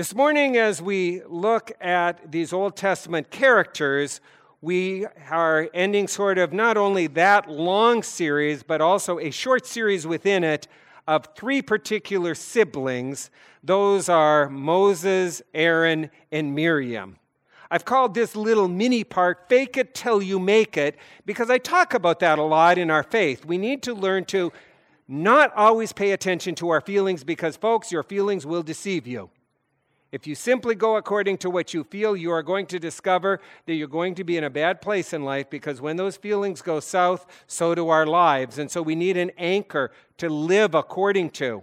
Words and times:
This 0.00 0.14
morning, 0.14 0.56
as 0.56 0.80
we 0.80 1.20
look 1.28 1.72
at 1.78 2.32
these 2.32 2.54
Old 2.54 2.74
Testament 2.74 3.30
characters, 3.30 4.22
we 4.62 5.04
are 5.28 5.68
ending 5.74 6.08
sort 6.08 6.38
of 6.38 6.54
not 6.54 6.78
only 6.78 7.06
that 7.08 7.50
long 7.50 8.02
series, 8.02 8.62
but 8.62 8.80
also 8.80 9.18
a 9.18 9.30
short 9.30 9.66
series 9.66 10.06
within 10.06 10.42
it 10.42 10.66
of 11.06 11.28
three 11.36 11.60
particular 11.60 12.34
siblings. 12.34 13.30
Those 13.62 14.08
are 14.08 14.48
Moses, 14.48 15.42
Aaron, 15.52 16.10
and 16.32 16.54
Miriam. 16.54 17.18
I've 17.70 17.84
called 17.84 18.14
this 18.14 18.34
little 18.34 18.68
mini 18.68 19.04
part 19.04 19.50
Fake 19.50 19.76
It 19.76 19.94
Till 19.94 20.22
You 20.22 20.38
Make 20.38 20.78
It 20.78 20.96
because 21.26 21.50
I 21.50 21.58
talk 21.58 21.92
about 21.92 22.20
that 22.20 22.38
a 22.38 22.42
lot 22.42 22.78
in 22.78 22.90
our 22.90 23.02
faith. 23.02 23.44
We 23.44 23.58
need 23.58 23.82
to 23.82 23.92
learn 23.92 24.24
to 24.28 24.50
not 25.06 25.54
always 25.54 25.92
pay 25.92 26.12
attention 26.12 26.54
to 26.54 26.70
our 26.70 26.80
feelings 26.80 27.22
because, 27.22 27.58
folks, 27.58 27.92
your 27.92 28.02
feelings 28.02 28.46
will 28.46 28.62
deceive 28.62 29.06
you. 29.06 29.28
If 30.12 30.26
you 30.26 30.34
simply 30.34 30.74
go 30.74 30.96
according 30.96 31.38
to 31.38 31.50
what 31.50 31.72
you 31.72 31.84
feel, 31.84 32.16
you 32.16 32.32
are 32.32 32.42
going 32.42 32.66
to 32.66 32.80
discover 32.80 33.40
that 33.66 33.74
you're 33.74 33.86
going 33.86 34.16
to 34.16 34.24
be 34.24 34.36
in 34.36 34.44
a 34.44 34.50
bad 34.50 34.80
place 34.80 35.12
in 35.12 35.24
life 35.24 35.48
because 35.48 35.80
when 35.80 35.96
those 35.96 36.16
feelings 36.16 36.62
go 36.62 36.80
south, 36.80 37.26
so 37.46 37.74
do 37.74 37.88
our 37.88 38.06
lives. 38.06 38.58
And 38.58 38.70
so 38.70 38.82
we 38.82 38.96
need 38.96 39.16
an 39.16 39.30
anchor 39.38 39.92
to 40.18 40.28
live 40.28 40.74
according 40.74 41.30
to. 41.30 41.62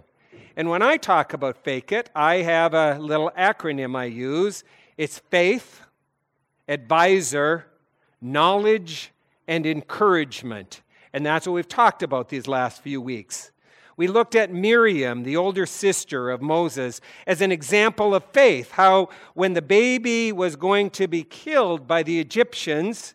And 0.56 0.70
when 0.70 0.82
I 0.82 0.96
talk 0.96 1.34
about 1.34 1.62
fake 1.62 1.92
it, 1.92 2.10
I 2.14 2.36
have 2.36 2.72
a 2.72 2.98
little 2.98 3.30
acronym 3.36 3.96
I 3.96 4.06
use 4.06 4.64
it's 4.96 5.20
faith, 5.30 5.82
advisor, 6.66 7.66
knowledge, 8.20 9.12
and 9.46 9.64
encouragement. 9.64 10.82
And 11.12 11.24
that's 11.24 11.46
what 11.46 11.52
we've 11.52 11.68
talked 11.68 12.02
about 12.02 12.28
these 12.28 12.48
last 12.48 12.82
few 12.82 13.00
weeks. 13.00 13.52
We 13.98 14.06
looked 14.06 14.36
at 14.36 14.52
Miriam, 14.52 15.24
the 15.24 15.36
older 15.36 15.66
sister 15.66 16.30
of 16.30 16.40
Moses, 16.40 17.00
as 17.26 17.40
an 17.40 17.50
example 17.50 18.14
of 18.14 18.22
faith. 18.26 18.70
How, 18.70 19.08
when 19.34 19.54
the 19.54 19.60
baby 19.60 20.30
was 20.30 20.54
going 20.54 20.90
to 20.90 21.08
be 21.08 21.24
killed 21.24 21.88
by 21.88 22.04
the 22.04 22.20
Egyptians, 22.20 23.14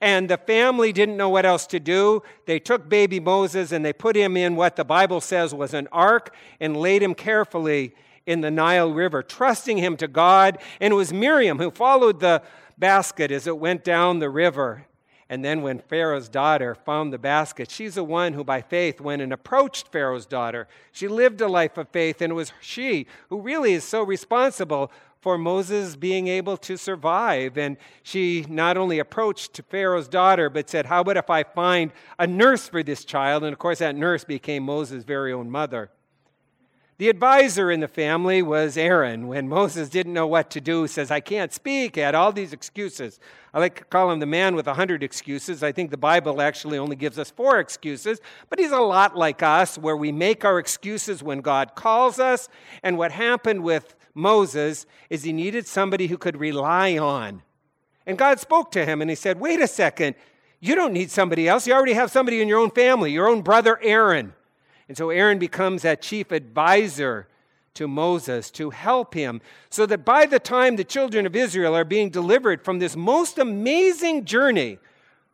and 0.00 0.30
the 0.30 0.36
family 0.36 0.92
didn't 0.92 1.16
know 1.16 1.28
what 1.28 1.44
else 1.44 1.66
to 1.66 1.80
do, 1.80 2.22
they 2.46 2.60
took 2.60 2.88
baby 2.88 3.18
Moses 3.18 3.72
and 3.72 3.84
they 3.84 3.92
put 3.92 4.14
him 4.14 4.36
in 4.36 4.54
what 4.54 4.76
the 4.76 4.84
Bible 4.84 5.20
says 5.20 5.52
was 5.52 5.74
an 5.74 5.88
ark 5.90 6.32
and 6.60 6.76
laid 6.76 7.02
him 7.02 7.12
carefully 7.14 7.92
in 8.26 8.42
the 8.42 8.50
Nile 8.50 8.92
River, 8.92 9.24
trusting 9.24 9.78
him 9.78 9.96
to 9.96 10.06
God. 10.06 10.58
And 10.80 10.92
it 10.92 10.96
was 10.96 11.12
Miriam 11.12 11.58
who 11.58 11.72
followed 11.72 12.20
the 12.20 12.42
basket 12.78 13.32
as 13.32 13.48
it 13.48 13.58
went 13.58 13.82
down 13.82 14.20
the 14.20 14.30
river. 14.30 14.86
And 15.28 15.44
then 15.44 15.62
when 15.62 15.80
Pharaoh's 15.80 16.28
daughter 16.28 16.74
found 16.74 17.12
the 17.12 17.18
basket, 17.18 17.70
she's 17.70 17.96
the 17.96 18.04
one 18.04 18.32
who 18.32 18.44
by 18.44 18.62
faith 18.62 19.00
went 19.00 19.22
and 19.22 19.32
approached 19.32 19.88
Pharaoh's 19.88 20.26
daughter. 20.26 20.68
She 20.92 21.08
lived 21.08 21.40
a 21.40 21.48
life 21.48 21.76
of 21.76 21.88
faith, 21.88 22.20
and 22.20 22.30
it 22.30 22.34
was 22.34 22.52
she 22.60 23.06
who 23.28 23.40
really 23.40 23.72
is 23.72 23.82
so 23.82 24.02
responsible 24.02 24.92
for 25.20 25.36
Moses 25.36 25.96
being 25.96 26.28
able 26.28 26.56
to 26.58 26.76
survive. 26.76 27.58
And 27.58 27.76
she 28.04 28.46
not 28.48 28.76
only 28.76 29.00
approached 29.00 29.60
Pharaoh's 29.68 30.06
daughter, 30.06 30.48
but 30.48 30.70
said, 30.70 30.86
How 30.86 31.00
about 31.00 31.16
if 31.16 31.28
I 31.28 31.42
find 31.42 31.92
a 32.20 32.28
nurse 32.28 32.68
for 32.68 32.84
this 32.84 33.04
child? 33.04 33.42
And 33.42 33.52
of 33.52 33.58
course, 33.58 33.80
that 33.80 33.96
nurse 33.96 34.22
became 34.22 34.62
Moses' 34.62 35.02
very 35.02 35.32
own 35.32 35.50
mother. 35.50 35.90
The 36.98 37.10
advisor 37.10 37.70
in 37.70 37.80
the 37.80 37.88
family 37.88 38.40
was 38.40 38.78
Aaron. 38.78 39.28
When 39.28 39.50
Moses 39.50 39.90
didn't 39.90 40.14
know 40.14 40.26
what 40.26 40.48
to 40.52 40.62
do, 40.62 40.86
says, 40.86 41.10
I 41.10 41.20
can't 41.20 41.52
speak, 41.52 41.96
he 41.96 42.00
had 42.00 42.14
all 42.14 42.32
these 42.32 42.54
excuses. 42.54 43.20
I 43.52 43.58
like 43.58 43.76
to 43.76 43.84
call 43.84 44.10
him 44.10 44.18
the 44.18 44.24
man 44.24 44.56
with 44.56 44.66
a 44.66 44.72
hundred 44.72 45.02
excuses. 45.02 45.62
I 45.62 45.72
think 45.72 45.90
the 45.90 45.98
Bible 45.98 46.40
actually 46.40 46.78
only 46.78 46.96
gives 46.96 47.18
us 47.18 47.30
four 47.30 47.58
excuses, 47.58 48.18
but 48.48 48.58
he's 48.58 48.70
a 48.70 48.80
lot 48.80 49.14
like 49.14 49.42
us, 49.42 49.76
where 49.76 49.96
we 49.96 50.10
make 50.10 50.42
our 50.42 50.58
excuses 50.58 51.22
when 51.22 51.42
God 51.42 51.74
calls 51.74 52.18
us. 52.18 52.48
And 52.82 52.96
what 52.96 53.12
happened 53.12 53.62
with 53.62 53.94
Moses 54.14 54.86
is 55.10 55.22
he 55.22 55.34
needed 55.34 55.66
somebody 55.66 56.06
who 56.06 56.16
could 56.16 56.38
rely 56.38 56.96
on. 56.96 57.42
And 58.06 58.16
God 58.16 58.40
spoke 58.40 58.70
to 58.70 58.86
him 58.86 59.02
and 59.02 59.10
he 59.10 59.16
said, 59.16 59.38
Wait 59.38 59.60
a 59.60 59.68
second, 59.68 60.16
you 60.60 60.74
don't 60.74 60.94
need 60.94 61.10
somebody 61.10 61.46
else. 61.46 61.66
You 61.66 61.74
already 61.74 61.92
have 61.92 62.10
somebody 62.10 62.40
in 62.40 62.48
your 62.48 62.58
own 62.58 62.70
family, 62.70 63.12
your 63.12 63.28
own 63.28 63.42
brother 63.42 63.78
Aaron. 63.82 64.32
And 64.88 64.96
so 64.96 65.10
Aaron 65.10 65.38
becomes 65.38 65.82
that 65.82 66.02
chief 66.02 66.30
advisor 66.32 67.26
to 67.74 67.86
Moses 67.86 68.50
to 68.52 68.70
help 68.70 69.14
him, 69.14 69.40
so 69.68 69.84
that 69.86 70.04
by 70.04 70.26
the 70.26 70.38
time 70.38 70.76
the 70.76 70.84
children 70.84 71.26
of 71.26 71.36
Israel 71.36 71.76
are 71.76 71.84
being 71.84 72.08
delivered 72.10 72.62
from 72.62 72.78
this 72.78 72.96
most 72.96 73.38
amazing 73.38 74.24
journey 74.24 74.78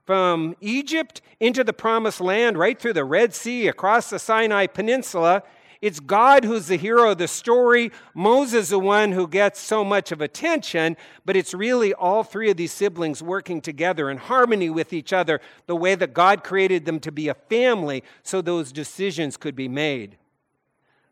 from 0.04 0.56
Egypt 0.60 1.22
into 1.38 1.62
the 1.62 1.72
promised 1.72 2.20
land, 2.20 2.58
right 2.58 2.78
through 2.78 2.94
the 2.94 3.04
Red 3.04 3.32
Sea, 3.34 3.68
across 3.68 4.10
the 4.10 4.18
Sinai 4.18 4.66
Peninsula, 4.66 5.44
it's 5.82 5.98
God 5.98 6.44
who's 6.44 6.68
the 6.68 6.76
hero 6.76 7.10
of 7.10 7.18
the 7.18 7.26
story. 7.26 7.90
Moses, 8.14 8.68
the 8.68 8.78
one 8.78 9.10
who 9.10 9.26
gets 9.26 9.58
so 9.58 9.84
much 9.84 10.12
of 10.12 10.20
attention, 10.20 10.96
but 11.24 11.36
it's 11.36 11.52
really 11.52 11.92
all 11.92 12.22
three 12.22 12.50
of 12.50 12.56
these 12.56 12.72
siblings 12.72 13.20
working 13.20 13.60
together 13.60 14.08
in 14.08 14.16
harmony 14.16 14.70
with 14.70 14.92
each 14.92 15.12
other, 15.12 15.40
the 15.66 15.74
way 15.74 15.96
that 15.96 16.14
God 16.14 16.44
created 16.44 16.84
them 16.84 17.00
to 17.00 17.10
be 17.10 17.26
a 17.26 17.34
family 17.34 18.04
so 18.22 18.40
those 18.40 18.70
decisions 18.70 19.36
could 19.36 19.56
be 19.56 19.66
made. 19.66 20.16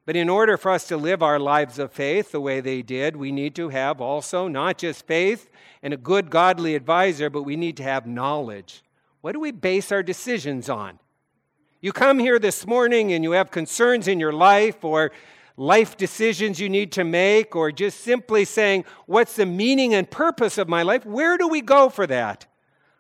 But 0.07 0.15
in 0.15 0.29
order 0.29 0.57
for 0.57 0.71
us 0.71 0.87
to 0.87 0.97
live 0.97 1.21
our 1.21 1.41
lives 1.41 1.81
of 1.81 1.93
faith 1.93 2.31
the 2.31 2.41
way 2.41 2.61
they 2.61 2.81
did, 2.81 3.17
we 3.17 3.33
need 3.33 3.57
to 3.57 3.71
have 3.71 4.01
also 4.01 4.47
not 4.47 4.79
just 4.79 5.05
faith 5.05 5.51
and 5.83 5.93
a 5.93 5.97
good 5.97 6.31
godly 6.31 6.77
advisor, 6.77 7.29
but 7.29 7.43
we 7.43 7.57
need 7.57 7.77
to 7.79 7.83
have 7.83 8.07
knowledge. 8.07 8.85
What 9.21 9.33
do 9.33 9.41
we 9.41 9.51
base 9.51 9.91
our 9.91 10.05
decisions 10.05 10.69
on? 10.69 11.01
You 11.83 11.93
come 11.93 12.19
here 12.19 12.39
this 12.39 12.67
morning 12.67 13.13
and 13.13 13.25
you 13.25 13.31
have 13.33 13.51
concerns 13.51 14.07
in 14.07 14.21
your 14.21 14.35
life 14.35 14.85
or 14.85 15.13
life 15.57 15.97
decisions 15.97 16.61
you 16.61 16.69
need 16.69 16.93
to 16.93 17.05
make, 17.05 17.55
or 17.55 17.73
just 17.73 18.01
simply 18.01 18.45
saying, 18.45 18.85
What's 19.07 19.37
the 19.37 19.47
meaning 19.47 19.95
and 19.95 20.11
purpose 20.11 20.59
of 20.59 20.69
my 20.69 20.83
life? 20.83 21.07
Where 21.07 21.39
do 21.39 21.49
we 21.49 21.61
go 21.61 21.89
for 21.89 22.07
that? 22.07 22.47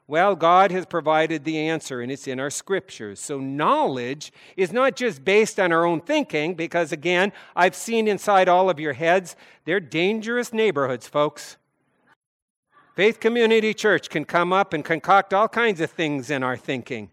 Well, 0.07 0.35
God 0.35 0.71
has 0.73 0.87
provided 0.87 1.45
the 1.45 1.59
answer, 1.59 2.01
and 2.01 2.11
it's 2.11 2.27
in 2.27 2.41
our 2.41 2.51
scriptures. 2.51 3.21
So, 3.21 3.39
knowledge 3.39 4.33
is 4.57 4.73
not 4.73 4.97
just 4.97 5.25
based 5.25 5.61
on 5.61 5.73
our 5.73 5.85
own 5.85 6.01
thinking, 6.01 6.55
because 6.55 6.91
again, 6.91 7.33
I've 7.55 7.75
seen 7.75 8.09
inside 8.09 8.49
all 8.49 8.69
of 8.69 8.81
your 8.81 8.95
heads, 8.95 9.37
they're 9.67 9.81
dangerous 9.81 10.53
neighborhoods, 10.53 11.07
folks. 11.07 11.57
Faith 12.97 13.21
Community 13.21 13.73
Church 13.73 14.11
can 14.11 14.25
come 14.25 14.53
up 14.53 14.73
and 14.73 14.85
concoct 14.85 15.33
all 15.33 15.49
kinds 15.49 15.81
of 15.81 15.91
things 15.91 16.31
in 16.31 16.43
our 16.43 16.57
thinking. 16.57 17.11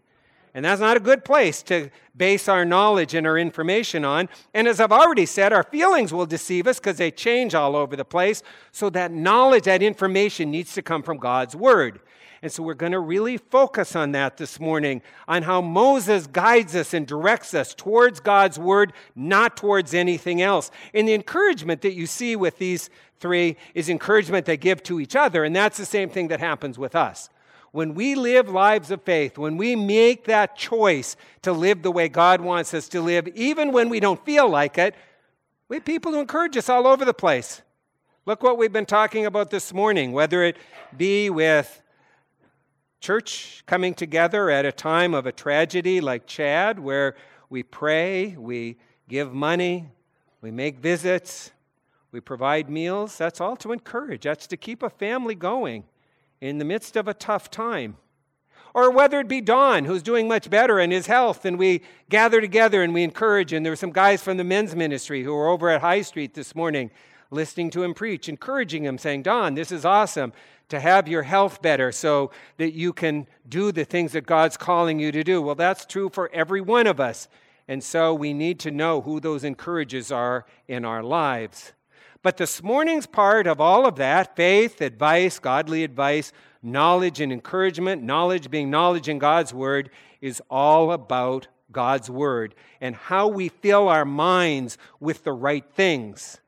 And 0.54 0.64
that's 0.64 0.80
not 0.80 0.96
a 0.96 1.00
good 1.00 1.24
place 1.24 1.62
to 1.64 1.90
base 2.16 2.48
our 2.48 2.64
knowledge 2.64 3.14
and 3.14 3.26
our 3.26 3.38
information 3.38 4.04
on. 4.04 4.28
And 4.54 4.66
as 4.66 4.80
I've 4.80 4.92
already 4.92 5.26
said, 5.26 5.52
our 5.52 5.62
feelings 5.62 6.12
will 6.12 6.26
deceive 6.26 6.66
us 6.66 6.78
because 6.78 6.98
they 6.98 7.10
change 7.10 7.54
all 7.54 7.76
over 7.76 7.96
the 7.96 8.04
place. 8.04 8.42
So 8.72 8.90
that 8.90 9.12
knowledge, 9.12 9.64
that 9.64 9.82
information 9.82 10.50
needs 10.50 10.74
to 10.74 10.82
come 10.82 11.02
from 11.02 11.18
God's 11.18 11.54
Word. 11.54 12.00
And 12.40 12.52
so 12.52 12.62
we're 12.62 12.74
going 12.74 12.92
to 12.92 13.00
really 13.00 13.36
focus 13.36 13.96
on 13.96 14.12
that 14.12 14.36
this 14.36 14.60
morning 14.60 15.02
on 15.26 15.42
how 15.42 15.60
Moses 15.60 16.26
guides 16.28 16.76
us 16.76 16.94
and 16.94 17.06
directs 17.06 17.52
us 17.52 17.74
towards 17.74 18.20
God's 18.20 18.58
Word, 18.58 18.92
not 19.16 19.56
towards 19.56 19.92
anything 19.92 20.40
else. 20.40 20.70
And 20.94 21.08
the 21.08 21.14
encouragement 21.14 21.82
that 21.82 21.94
you 21.94 22.06
see 22.06 22.36
with 22.36 22.58
these 22.58 22.90
three 23.18 23.56
is 23.74 23.88
encouragement 23.88 24.46
they 24.46 24.56
give 24.56 24.82
to 24.84 25.00
each 25.00 25.16
other. 25.16 25.44
And 25.44 25.54
that's 25.54 25.78
the 25.78 25.86
same 25.86 26.10
thing 26.10 26.28
that 26.28 26.40
happens 26.40 26.78
with 26.78 26.94
us 26.94 27.28
when 27.72 27.94
we 27.94 28.14
live 28.14 28.48
lives 28.48 28.90
of 28.90 29.02
faith, 29.02 29.36
when 29.36 29.56
we 29.56 29.76
make 29.76 30.24
that 30.24 30.56
choice 30.56 31.16
to 31.42 31.52
live 31.52 31.82
the 31.82 31.90
way 31.90 32.08
God 32.08 32.40
wants 32.40 32.72
us 32.72 32.88
to 32.88 33.00
live, 33.00 33.28
even 33.28 33.72
when 33.72 33.88
we 33.88 34.00
don't 34.00 34.24
feel 34.24 34.48
like 34.48 34.78
it, 34.78 34.94
we 35.68 35.76
have 35.76 35.84
people 35.84 36.12
who 36.12 36.20
encourage 36.20 36.56
us 36.56 36.68
all 36.68 36.86
over 36.86 37.04
the 37.04 37.14
place. 37.14 37.62
Look 38.24 38.42
what 38.42 38.58
we've 38.58 38.72
been 38.72 38.86
talking 38.86 39.26
about 39.26 39.50
this 39.50 39.72
morning, 39.72 40.12
whether 40.12 40.42
it 40.42 40.56
be 40.96 41.30
with 41.30 41.82
church 43.00 43.62
coming 43.66 43.94
together 43.94 44.50
at 44.50 44.64
a 44.64 44.72
time 44.72 45.14
of 45.14 45.26
a 45.26 45.32
tragedy 45.32 46.00
like 46.00 46.26
Chad, 46.26 46.78
where 46.78 47.16
we 47.50 47.62
pray, 47.62 48.34
we 48.36 48.76
give 49.08 49.32
money, 49.32 49.88
we 50.40 50.50
make 50.50 50.78
visits, 50.78 51.52
we 52.12 52.20
provide 52.20 52.70
meals. 52.70 53.16
That's 53.18 53.40
all 53.40 53.56
to 53.56 53.72
encourage, 53.72 54.22
that's 54.22 54.46
to 54.48 54.56
keep 54.56 54.82
a 54.82 54.90
family 54.90 55.34
going 55.34 55.84
in 56.40 56.58
the 56.58 56.64
midst 56.64 56.96
of 56.96 57.08
a 57.08 57.14
tough 57.14 57.50
time. 57.50 57.96
Or 58.74 58.90
whether 58.90 59.18
it 59.20 59.28
be 59.28 59.40
Don, 59.40 59.84
who's 59.84 60.02
doing 60.02 60.28
much 60.28 60.50
better 60.50 60.78
in 60.78 60.90
his 60.90 61.06
health, 61.06 61.44
and 61.44 61.58
we 61.58 61.82
gather 62.10 62.40
together 62.40 62.82
and 62.82 62.94
we 62.94 63.02
encourage. 63.02 63.52
And 63.52 63.64
there 63.64 63.72
were 63.72 63.76
some 63.76 63.92
guys 63.92 64.22
from 64.22 64.36
the 64.36 64.44
men's 64.44 64.76
ministry 64.76 65.22
who 65.24 65.34
were 65.34 65.48
over 65.48 65.70
at 65.70 65.80
High 65.80 66.02
Street 66.02 66.34
this 66.34 66.54
morning 66.54 66.90
listening 67.30 67.70
to 67.70 67.82
him 67.82 67.94
preach, 67.94 68.28
encouraging 68.28 68.84
him, 68.84 68.98
saying, 68.98 69.22
Don, 69.22 69.54
this 69.54 69.72
is 69.72 69.84
awesome 69.84 70.32
to 70.68 70.80
have 70.80 71.08
your 71.08 71.22
health 71.22 71.62
better 71.62 71.92
so 71.92 72.30
that 72.58 72.72
you 72.72 72.92
can 72.92 73.26
do 73.48 73.72
the 73.72 73.84
things 73.84 74.12
that 74.12 74.26
God's 74.26 74.56
calling 74.56 74.98
you 74.98 75.12
to 75.12 75.24
do. 75.24 75.40
Well, 75.40 75.54
that's 75.54 75.86
true 75.86 76.10
for 76.10 76.30
every 76.32 76.60
one 76.60 76.86
of 76.86 77.00
us. 77.00 77.28
And 77.66 77.82
so 77.82 78.14
we 78.14 78.32
need 78.32 78.58
to 78.60 78.70
know 78.70 79.02
who 79.02 79.20
those 79.20 79.44
encouragers 79.44 80.10
are 80.10 80.46
in 80.66 80.84
our 80.84 81.02
lives. 81.02 81.72
But 82.22 82.36
this 82.36 82.62
morning's 82.62 83.06
part 83.06 83.46
of 83.46 83.60
all 83.60 83.86
of 83.86 83.96
that 83.96 84.34
faith, 84.34 84.80
advice, 84.80 85.38
godly 85.38 85.84
advice, 85.84 86.32
knowledge 86.62 87.20
and 87.20 87.32
encouragement, 87.32 88.02
knowledge 88.02 88.50
being 88.50 88.70
knowledge 88.70 89.08
in 89.08 89.18
God's 89.18 89.54
Word, 89.54 89.90
is 90.20 90.42
all 90.50 90.90
about 90.92 91.46
God's 91.70 92.10
Word 92.10 92.54
and 92.80 92.96
how 92.96 93.28
we 93.28 93.48
fill 93.48 93.88
our 93.88 94.04
minds 94.04 94.78
with 94.98 95.22
the 95.24 95.32
right 95.32 95.64
things. 95.74 96.40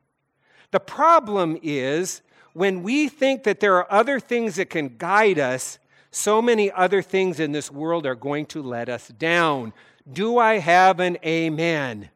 The 0.71 0.79
problem 0.79 1.57
is 1.61 2.21
when 2.53 2.83
we 2.83 3.07
think 3.07 3.43
that 3.43 3.59
there 3.59 3.75
are 3.75 3.91
other 3.91 4.19
things 4.19 4.55
that 4.55 4.69
can 4.69 4.95
guide 4.97 5.39
us, 5.39 5.79
so 6.11 6.41
many 6.41 6.69
other 6.71 7.01
things 7.01 7.39
in 7.39 7.53
this 7.53 7.71
world 7.71 8.05
are 8.05 8.15
going 8.15 8.45
to 8.47 8.61
let 8.61 8.89
us 8.89 9.07
down. 9.07 9.71
Do 10.11 10.37
I 10.37 10.57
have 10.57 10.99
an 10.99 11.17
amen? 11.25 12.09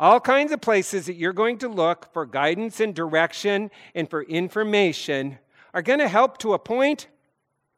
All 0.00 0.20
kinds 0.20 0.52
of 0.52 0.60
places 0.60 1.06
that 1.06 1.14
you're 1.14 1.32
going 1.32 1.58
to 1.58 1.68
look 1.68 2.12
for 2.12 2.24
guidance 2.24 2.78
and 2.78 2.94
direction 2.94 3.70
and 3.94 4.08
for 4.08 4.22
information 4.22 5.38
are 5.74 5.82
going 5.82 5.98
to 5.98 6.08
help 6.08 6.38
to 6.38 6.52
a 6.52 6.58
point, 6.58 7.08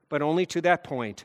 but 0.08 0.20
only 0.20 0.44
to 0.46 0.60
that 0.60 0.84
point. 0.84 1.24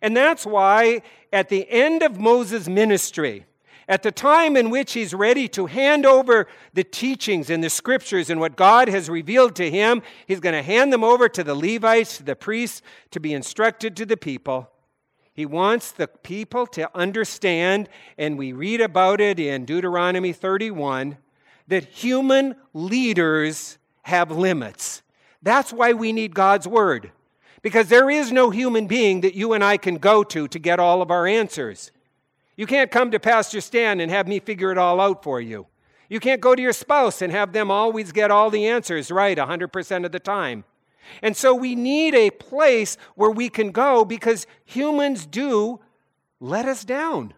And 0.00 0.16
that's 0.16 0.46
why 0.46 1.02
at 1.32 1.48
the 1.48 1.68
end 1.68 2.02
of 2.02 2.20
Moses' 2.20 2.68
ministry, 2.68 3.46
at 3.88 4.02
the 4.02 4.12
time 4.12 4.56
in 4.56 4.70
which 4.70 4.92
he's 4.92 5.14
ready 5.14 5.48
to 5.48 5.66
hand 5.66 6.04
over 6.04 6.46
the 6.74 6.84
teachings 6.84 7.50
and 7.50 7.64
the 7.64 7.70
scriptures 7.70 8.30
and 8.30 8.38
what 8.38 8.54
God 8.54 8.88
has 8.88 9.08
revealed 9.08 9.56
to 9.56 9.70
him, 9.70 10.02
he's 10.26 10.40
going 10.40 10.54
to 10.54 10.62
hand 10.62 10.92
them 10.92 11.02
over 11.02 11.28
to 11.28 11.42
the 11.42 11.54
Levites, 11.54 12.18
to 12.18 12.22
the 12.22 12.36
priests, 12.36 12.82
to 13.10 13.18
be 13.18 13.32
instructed 13.32 13.96
to 13.96 14.06
the 14.06 14.16
people. 14.16 14.70
He 15.38 15.46
wants 15.46 15.92
the 15.92 16.08
people 16.08 16.66
to 16.66 16.90
understand, 16.98 17.88
and 18.18 18.36
we 18.36 18.52
read 18.52 18.80
about 18.80 19.20
it 19.20 19.38
in 19.38 19.66
Deuteronomy 19.66 20.32
31, 20.32 21.16
that 21.68 21.84
human 21.84 22.56
leaders 22.74 23.78
have 24.02 24.32
limits. 24.32 25.02
That's 25.40 25.72
why 25.72 25.92
we 25.92 26.12
need 26.12 26.34
God's 26.34 26.66
word. 26.66 27.12
Because 27.62 27.88
there 27.88 28.10
is 28.10 28.32
no 28.32 28.50
human 28.50 28.88
being 28.88 29.20
that 29.20 29.36
you 29.36 29.52
and 29.52 29.62
I 29.62 29.76
can 29.76 29.98
go 29.98 30.24
to 30.24 30.48
to 30.48 30.58
get 30.58 30.80
all 30.80 31.02
of 31.02 31.12
our 31.12 31.24
answers. 31.24 31.92
You 32.56 32.66
can't 32.66 32.90
come 32.90 33.12
to 33.12 33.20
Pastor 33.20 33.60
Stan 33.60 34.00
and 34.00 34.10
have 34.10 34.26
me 34.26 34.40
figure 34.40 34.72
it 34.72 34.76
all 34.76 35.00
out 35.00 35.22
for 35.22 35.40
you. 35.40 35.68
You 36.08 36.18
can't 36.18 36.40
go 36.40 36.56
to 36.56 36.62
your 36.62 36.72
spouse 36.72 37.22
and 37.22 37.30
have 37.30 37.52
them 37.52 37.70
always 37.70 38.10
get 38.10 38.32
all 38.32 38.50
the 38.50 38.66
answers 38.66 39.08
right 39.12 39.38
100% 39.38 40.04
of 40.04 40.10
the 40.10 40.18
time. 40.18 40.64
And 41.22 41.36
so 41.36 41.54
we 41.54 41.74
need 41.74 42.14
a 42.14 42.30
place 42.30 42.96
where 43.14 43.30
we 43.30 43.48
can 43.48 43.70
go 43.70 44.04
because 44.04 44.46
humans 44.64 45.26
do 45.26 45.80
let 46.40 46.66
us 46.66 46.84
down. 46.84 47.34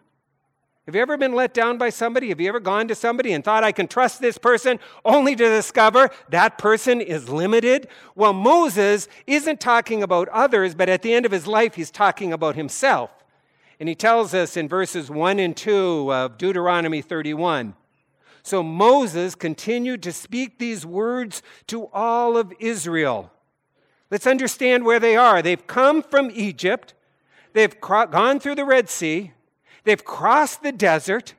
Have 0.87 0.95
you 0.95 1.01
ever 1.01 1.15
been 1.15 1.33
let 1.33 1.53
down 1.53 1.77
by 1.77 1.89
somebody? 1.89 2.29
Have 2.29 2.41
you 2.41 2.49
ever 2.49 2.59
gone 2.59 2.87
to 2.87 2.95
somebody 2.95 3.33
and 3.33 3.43
thought, 3.43 3.63
I 3.63 3.71
can 3.71 3.87
trust 3.87 4.19
this 4.19 4.37
person, 4.37 4.79
only 5.05 5.35
to 5.35 5.47
discover 5.47 6.09
that 6.29 6.57
person 6.57 7.01
is 7.01 7.29
limited? 7.29 7.87
Well, 8.15 8.33
Moses 8.33 9.07
isn't 9.27 9.59
talking 9.59 10.01
about 10.01 10.27
others, 10.29 10.73
but 10.75 10.89
at 10.89 11.01
the 11.03 11.13
end 11.13 11.25
of 11.25 11.31
his 11.31 11.45
life, 11.47 11.75
he's 11.75 11.91
talking 11.91 12.33
about 12.33 12.55
himself. 12.55 13.11
And 13.79 13.87
he 13.87 13.95
tells 13.95 14.33
us 14.33 14.57
in 14.57 14.67
verses 14.67 15.09
1 15.09 15.39
and 15.39 15.55
2 15.55 16.11
of 16.11 16.37
Deuteronomy 16.37 17.01
31. 17.01 17.75
So 18.43 18.63
Moses 18.63 19.35
continued 19.35 20.03
to 20.03 20.11
speak 20.11 20.59
these 20.59 20.85
words 20.85 21.41
to 21.67 21.87
all 21.93 22.37
of 22.37 22.51
Israel. 22.59 23.30
Let's 24.11 24.27
understand 24.27 24.85
where 24.85 24.99
they 24.99 25.15
are. 25.15 25.41
They've 25.41 25.65
come 25.65 26.03
from 26.03 26.29
Egypt, 26.33 26.93
they've 27.53 27.79
gone 27.81 28.39
through 28.39 28.55
the 28.55 28.65
Red 28.65 28.89
Sea, 28.89 29.31
they've 29.85 30.03
crossed 30.03 30.61
the 30.61 30.71
desert, 30.71 31.33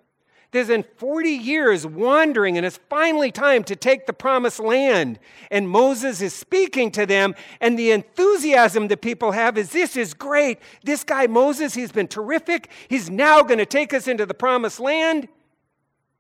There's 0.53 0.69
been 0.69 0.85
40 0.97 1.31
years 1.31 1.87
wandering, 1.87 2.59
and 2.59 2.67
it's 2.67 2.79
finally 2.91 3.33
time 3.33 3.65
to 3.65 3.75
take 3.75 4.07
the 4.07 4.13
promised 4.13 4.61
land. 4.61 5.19
And 5.51 5.67
Moses 5.67 6.21
is 6.21 6.35
speaking 6.35 6.91
to 6.93 7.07
them, 7.07 7.35
and 7.59 7.79
the 7.79 7.91
enthusiasm 7.91 8.89
that 8.89 9.01
people 9.01 9.33
have 9.33 9.57
is 9.57 9.71
this 9.71 9.97
is 9.97 10.13
great. 10.13 10.59
This 10.85 11.05
guy, 11.05 11.27
Moses, 11.27 11.73
he's 11.73 11.91
been 11.91 12.07
terrific. 12.07 12.71
He's 12.89 13.09
now 13.09 13.43
going 13.43 13.59
to 13.59 13.67
take 13.67 13.95
us 13.95 14.07
into 14.07 14.27
the 14.27 14.35
promised 14.35 14.79
land. 14.79 15.27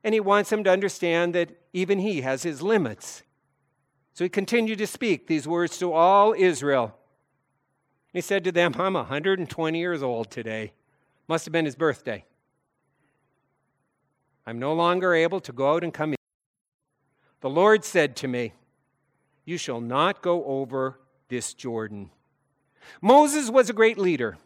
And 0.02 0.14
he 0.14 0.20
wants 0.20 0.48
them 0.48 0.64
to 0.64 0.70
understand 0.70 1.34
that 1.34 1.50
even 1.74 1.98
he 1.98 2.22
has 2.22 2.42
his 2.42 2.62
limits. 2.62 3.22
So 4.14 4.24
he 4.24 4.28
continued 4.28 4.78
to 4.78 4.86
speak 4.86 5.26
these 5.26 5.48
words 5.48 5.78
to 5.78 5.92
all 5.92 6.34
Israel. 6.36 6.96
He 8.12 8.20
said 8.20 8.44
to 8.44 8.52
them, 8.52 8.74
I'm 8.78 8.94
120 8.94 9.78
years 9.78 10.02
old 10.02 10.30
today. 10.30 10.72
Must 11.28 11.46
have 11.46 11.52
been 11.52 11.64
his 11.64 11.76
birthday. 11.76 12.24
I'm 14.46 14.58
no 14.58 14.74
longer 14.74 15.14
able 15.14 15.40
to 15.40 15.52
go 15.52 15.74
out 15.74 15.84
and 15.84 15.94
come 15.94 16.10
in. 16.10 16.16
The 17.40 17.50
Lord 17.50 17.84
said 17.84 18.16
to 18.16 18.28
me, 18.28 18.52
You 19.44 19.56
shall 19.56 19.80
not 19.80 20.20
go 20.20 20.44
over 20.44 21.00
this 21.28 21.54
Jordan. 21.54 22.10
Moses 23.00 23.50
was 23.50 23.70
a 23.70 23.72
great 23.72 23.98
leader, 23.98 24.36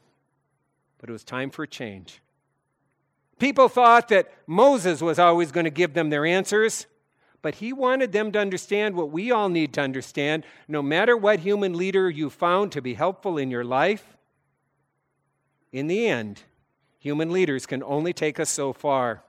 but 0.98 1.08
it 1.08 1.12
was 1.12 1.24
time 1.24 1.50
for 1.50 1.64
a 1.64 1.68
change. 1.68 2.22
People 3.38 3.68
thought 3.68 4.08
that 4.08 4.32
Moses 4.46 5.02
was 5.02 5.18
always 5.18 5.50
going 5.50 5.64
to 5.64 5.70
give 5.70 5.92
them 5.92 6.10
their 6.10 6.24
answers, 6.24 6.86
but 7.42 7.56
he 7.56 7.72
wanted 7.72 8.12
them 8.12 8.32
to 8.32 8.38
understand 8.38 8.94
what 8.94 9.10
we 9.10 9.30
all 9.30 9.48
need 9.48 9.72
to 9.74 9.80
understand. 9.80 10.44
No 10.68 10.82
matter 10.82 11.16
what 11.16 11.40
human 11.40 11.74
leader 11.74 12.10
you 12.10 12.30
found 12.30 12.72
to 12.72 12.82
be 12.82 12.94
helpful 12.94 13.38
in 13.38 13.50
your 13.50 13.64
life, 13.64 14.16
in 15.72 15.86
the 15.86 16.06
end, 16.08 16.42
human 16.98 17.30
leaders 17.30 17.66
can 17.66 17.82
only 17.82 18.12
take 18.12 18.40
us 18.40 18.50
so 18.50 18.72
far. 18.72 19.22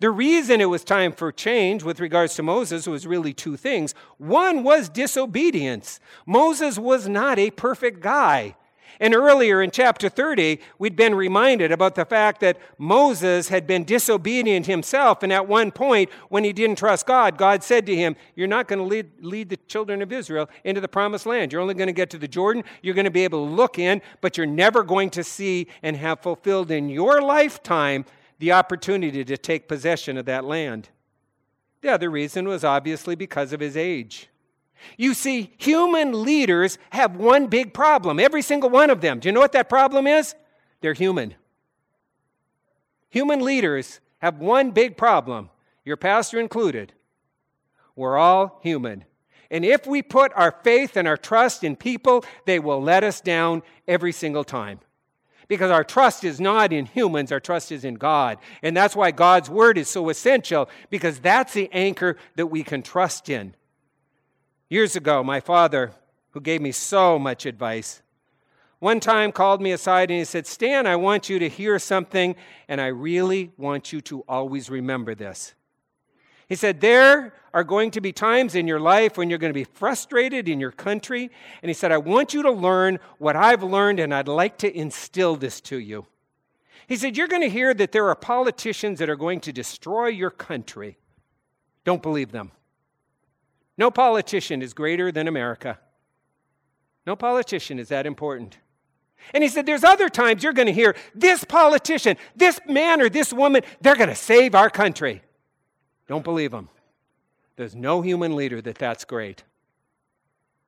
The 0.00 0.10
reason 0.10 0.60
it 0.60 0.66
was 0.66 0.84
time 0.84 1.12
for 1.12 1.30
change 1.30 1.82
with 1.82 2.00
regards 2.00 2.34
to 2.34 2.42
Moses 2.42 2.86
was 2.86 3.06
really 3.06 3.32
two 3.32 3.56
things. 3.56 3.94
One 4.18 4.64
was 4.64 4.88
disobedience. 4.88 6.00
Moses 6.26 6.78
was 6.78 7.08
not 7.08 7.38
a 7.38 7.50
perfect 7.50 8.00
guy. 8.00 8.56
And 9.00 9.14
earlier 9.14 9.62
in 9.62 9.70
chapter 9.70 10.08
30, 10.08 10.60
we'd 10.78 10.96
been 10.96 11.14
reminded 11.14 11.72
about 11.72 11.94
the 11.94 12.04
fact 12.04 12.40
that 12.40 12.58
Moses 12.78 13.48
had 13.48 13.66
been 13.66 13.84
disobedient 13.84 14.66
himself. 14.66 15.22
And 15.22 15.32
at 15.32 15.48
one 15.48 15.70
point, 15.70 16.10
when 16.28 16.44
he 16.44 16.52
didn't 16.52 16.78
trust 16.78 17.06
God, 17.06 17.36
God 17.36 17.62
said 17.62 17.86
to 17.86 17.96
him, 17.96 18.16
You're 18.34 18.48
not 18.48 18.68
going 18.68 18.78
to 18.78 18.84
lead, 18.84 19.10
lead 19.20 19.48
the 19.48 19.56
children 19.68 20.02
of 20.02 20.12
Israel 20.12 20.48
into 20.64 20.80
the 20.80 20.88
promised 20.88 21.26
land. 21.26 21.52
You're 21.52 21.62
only 21.62 21.74
going 21.74 21.88
to 21.88 21.92
get 21.92 22.10
to 22.10 22.18
the 22.18 22.28
Jordan. 22.28 22.64
You're 22.82 22.94
going 22.94 23.04
to 23.04 23.10
be 23.10 23.24
able 23.24 23.46
to 23.46 23.52
look 23.52 23.78
in, 23.78 24.02
but 24.20 24.36
you're 24.36 24.46
never 24.46 24.82
going 24.82 25.10
to 25.10 25.24
see 25.24 25.68
and 25.82 25.96
have 25.96 26.20
fulfilled 26.20 26.70
in 26.70 26.88
your 26.88 27.20
lifetime 27.20 28.04
the 28.38 28.52
opportunity 28.52 29.24
to 29.24 29.36
take 29.36 29.68
possession 29.68 30.16
of 30.16 30.26
that 30.26 30.44
land. 30.44 30.88
The 31.80 31.90
other 31.90 32.10
reason 32.10 32.48
was 32.48 32.64
obviously 32.64 33.14
because 33.14 33.52
of 33.52 33.60
his 33.60 33.76
age. 33.76 34.28
You 34.96 35.14
see, 35.14 35.52
human 35.58 36.24
leaders 36.24 36.78
have 36.90 37.16
one 37.16 37.46
big 37.46 37.72
problem, 37.72 38.20
every 38.20 38.42
single 38.42 38.70
one 38.70 38.90
of 38.90 39.00
them. 39.00 39.20
Do 39.20 39.28
you 39.28 39.32
know 39.32 39.40
what 39.40 39.52
that 39.52 39.68
problem 39.68 40.06
is? 40.06 40.34
They're 40.80 40.92
human. 40.92 41.34
Human 43.10 43.40
leaders 43.40 44.00
have 44.18 44.38
one 44.38 44.70
big 44.70 44.96
problem, 44.96 45.50
your 45.84 45.96
pastor 45.96 46.40
included. 46.40 46.92
We're 47.96 48.16
all 48.16 48.58
human. 48.62 49.04
And 49.50 49.64
if 49.64 49.86
we 49.86 50.02
put 50.02 50.32
our 50.34 50.50
faith 50.64 50.96
and 50.96 51.06
our 51.06 51.16
trust 51.16 51.62
in 51.62 51.76
people, 51.76 52.24
they 52.44 52.58
will 52.58 52.82
let 52.82 53.04
us 53.04 53.20
down 53.20 53.62
every 53.86 54.12
single 54.12 54.44
time. 54.44 54.80
Because 55.46 55.70
our 55.70 55.84
trust 55.84 56.24
is 56.24 56.40
not 56.40 56.72
in 56.72 56.86
humans, 56.86 57.30
our 57.30 57.38
trust 57.38 57.70
is 57.70 57.84
in 57.84 57.94
God. 57.94 58.38
And 58.62 58.76
that's 58.76 58.96
why 58.96 59.10
God's 59.10 59.50
word 59.50 59.78
is 59.78 59.88
so 59.88 60.08
essential, 60.08 60.68
because 60.90 61.20
that's 61.20 61.52
the 61.52 61.68
anchor 61.72 62.16
that 62.36 62.46
we 62.46 62.62
can 62.62 62.82
trust 62.82 63.28
in. 63.28 63.54
Years 64.74 64.96
ago, 64.96 65.22
my 65.22 65.38
father, 65.38 65.92
who 66.30 66.40
gave 66.40 66.60
me 66.60 66.72
so 66.72 67.16
much 67.16 67.46
advice, 67.46 68.02
one 68.80 68.98
time 68.98 69.30
called 69.30 69.62
me 69.62 69.70
aside 69.70 70.10
and 70.10 70.18
he 70.18 70.24
said, 70.24 70.48
Stan, 70.48 70.84
I 70.84 70.96
want 70.96 71.28
you 71.28 71.38
to 71.38 71.48
hear 71.48 71.78
something, 71.78 72.34
and 72.66 72.80
I 72.80 72.88
really 72.88 73.52
want 73.56 73.92
you 73.92 74.00
to 74.00 74.22
always 74.22 74.70
remember 74.70 75.14
this. 75.14 75.54
He 76.48 76.56
said, 76.56 76.80
There 76.80 77.34
are 77.52 77.62
going 77.62 77.92
to 77.92 78.00
be 78.00 78.12
times 78.12 78.56
in 78.56 78.66
your 78.66 78.80
life 78.80 79.16
when 79.16 79.30
you're 79.30 79.38
going 79.38 79.52
to 79.52 79.54
be 79.54 79.62
frustrated 79.62 80.48
in 80.48 80.58
your 80.58 80.72
country. 80.72 81.30
And 81.62 81.70
he 81.70 81.74
said, 81.74 81.92
I 81.92 81.98
want 81.98 82.34
you 82.34 82.42
to 82.42 82.50
learn 82.50 82.98
what 83.18 83.36
I've 83.36 83.62
learned, 83.62 84.00
and 84.00 84.12
I'd 84.12 84.26
like 84.26 84.58
to 84.58 84.76
instill 84.76 85.36
this 85.36 85.60
to 85.60 85.78
you. 85.78 86.04
He 86.88 86.96
said, 86.96 87.16
You're 87.16 87.28
going 87.28 87.42
to 87.42 87.48
hear 87.48 87.74
that 87.74 87.92
there 87.92 88.08
are 88.08 88.16
politicians 88.16 88.98
that 88.98 89.08
are 89.08 89.14
going 89.14 89.38
to 89.42 89.52
destroy 89.52 90.08
your 90.08 90.30
country. 90.30 90.98
Don't 91.84 92.02
believe 92.02 92.32
them. 92.32 92.50
No 93.76 93.90
politician 93.90 94.62
is 94.62 94.72
greater 94.72 95.10
than 95.10 95.28
America. 95.28 95.78
No 97.06 97.16
politician 97.16 97.78
is 97.78 97.88
that 97.88 98.06
important. 98.06 98.58
And 99.32 99.42
he 99.42 99.48
said, 99.48 99.66
There's 99.66 99.84
other 99.84 100.08
times 100.08 100.42
you're 100.42 100.52
going 100.52 100.66
to 100.66 100.72
hear 100.72 100.94
this 101.14 101.44
politician, 101.44 102.16
this 102.36 102.60
man 102.68 103.00
or 103.00 103.08
this 103.08 103.32
woman, 103.32 103.62
they're 103.80 103.96
going 103.96 104.08
to 104.08 104.14
save 104.14 104.54
our 104.54 104.70
country. 104.70 105.22
Don't 106.06 106.24
believe 106.24 106.50
them. 106.50 106.68
There's 107.56 107.74
no 107.74 108.02
human 108.02 108.36
leader 108.36 108.60
that 108.60 108.78
that's 108.78 109.04
great. 109.04 109.44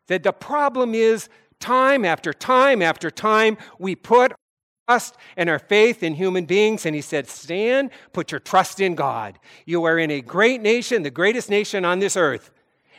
That 0.07 0.23
the 0.23 0.33
problem 0.33 0.95
is 0.95 1.29
time 1.59 2.05
after 2.05 2.33
time 2.33 2.81
after 2.81 3.11
time 3.11 3.57
we 3.79 3.95
put 3.95 4.33
trust 4.87 5.17
and 5.37 5.51
our 5.51 5.59
faith 5.59 6.03
in 6.03 6.15
human 6.15 6.45
beings. 6.45 6.87
And 6.87 6.95
he 6.95 7.03
said, 7.03 7.29
Stan, 7.29 7.91
put 8.13 8.31
your 8.31 8.41
trust 8.41 8.81
in 8.81 8.95
God. 8.95 9.39
You 9.65 9.85
are 9.85 9.99
in 9.99 10.11
a 10.11 10.21
great 10.21 10.61
nation, 10.61 11.03
the 11.03 11.11
greatest 11.11 11.51
nation 11.51 11.85
on 11.85 11.99
this 11.99 12.17
earth. 12.17 12.53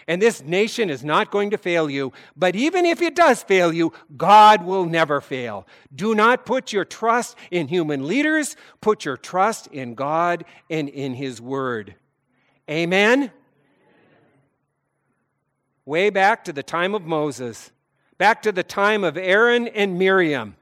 And 0.07 0.21
this 0.21 0.41
nation 0.41 0.89
is 0.89 1.03
not 1.03 1.31
going 1.31 1.49
to 1.49 1.57
fail 1.57 1.89
you. 1.89 2.13
But 2.35 2.55
even 2.55 2.85
if 2.85 3.01
it 3.01 3.15
does 3.15 3.43
fail 3.43 3.73
you, 3.73 3.91
God 4.15 4.65
will 4.65 4.85
never 4.85 5.19
fail. 5.19 5.67
Do 5.93 6.15
not 6.15 6.45
put 6.45 6.71
your 6.71 6.85
trust 6.85 7.35
in 7.51 7.67
human 7.67 8.07
leaders, 8.07 8.55
put 8.79 9.03
your 9.03 9.17
trust 9.17 9.67
in 9.67 9.95
God 9.95 10.45
and 10.69 10.87
in 10.87 11.13
His 11.13 11.41
Word. 11.41 11.95
Amen? 12.69 13.31
way 15.87 16.09
back 16.09 16.43
to 16.43 16.51
the 16.51 16.61
time 16.61 16.93
of 16.93 17.05
Moses, 17.05 17.71
back 18.17 18.41
to 18.41 18.51
the 18.51 18.61
time 18.61 19.05
of 19.05 19.17
Aaron 19.17 19.69
and 19.69 19.97
Miriam. 19.97 20.57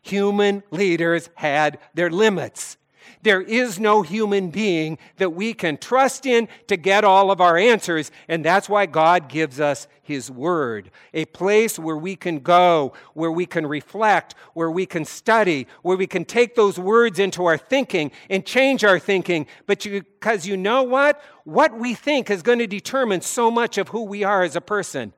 Human 0.00 0.64
leaders 0.70 1.28
had 1.34 1.78
their 1.94 2.10
limits. 2.10 2.78
There 3.22 3.40
is 3.40 3.78
no 3.78 4.02
human 4.02 4.50
being 4.50 4.98
that 5.16 5.30
we 5.30 5.54
can 5.54 5.76
trust 5.76 6.26
in 6.26 6.48
to 6.66 6.76
get 6.76 7.04
all 7.04 7.30
of 7.30 7.40
our 7.40 7.56
answers, 7.56 8.10
and 8.28 8.44
that's 8.44 8.68
why 8.68 8.86
God 8.86 9.28
gives 9.28 9.60
us 9.60 9.88
His 10.02 10.30
Word. 10.30 10.90
A 11.14 11.24
place 11.26 11.78
where 11.78 11.96
we 11.96 12.16
can 12.16 12.40
go, 12.40 12.92
where 13.14 13.32
we 13.32 13.46
can 13.46 13.66
reflect, 13.66 14.34
where 14.54 14.70
we 14.70 14.86
can 14.86 15.04
study, 15.04 15.66
where 15.82 15.96
we 15.96 16.06
can 16.06 16.24
take 16.24 16.54
those 16.54 16.78
words 16.78 17.18
into 17.18 17.44
our 17.44 17.58
thinking 17.58 18.10
and 18.28 18.44
change 18.44 18.84
our 18.84 18.98
thinking. 18.98 19.46
But 19.66 19.82
because 19.82 20.46
you, 20.46 20.52
you 20.52 20.56
know 20.56 20.82
what? 20.82 21.22
What 21.44 21.78
we 21.78 21.94
think 21.94 22.30
is 22.30 22.42
going 22.42 22.58
to 22.58 22.66
determine 22.66 23.20
so 23.20 23.50
much 23.50 23.78
of 23.78 23.88
who 23.88 24.02
we 24.04 24.24
are 24.24 24.42
as 24.42 24.56
a 24.56 24.60
person. 24.60 25.12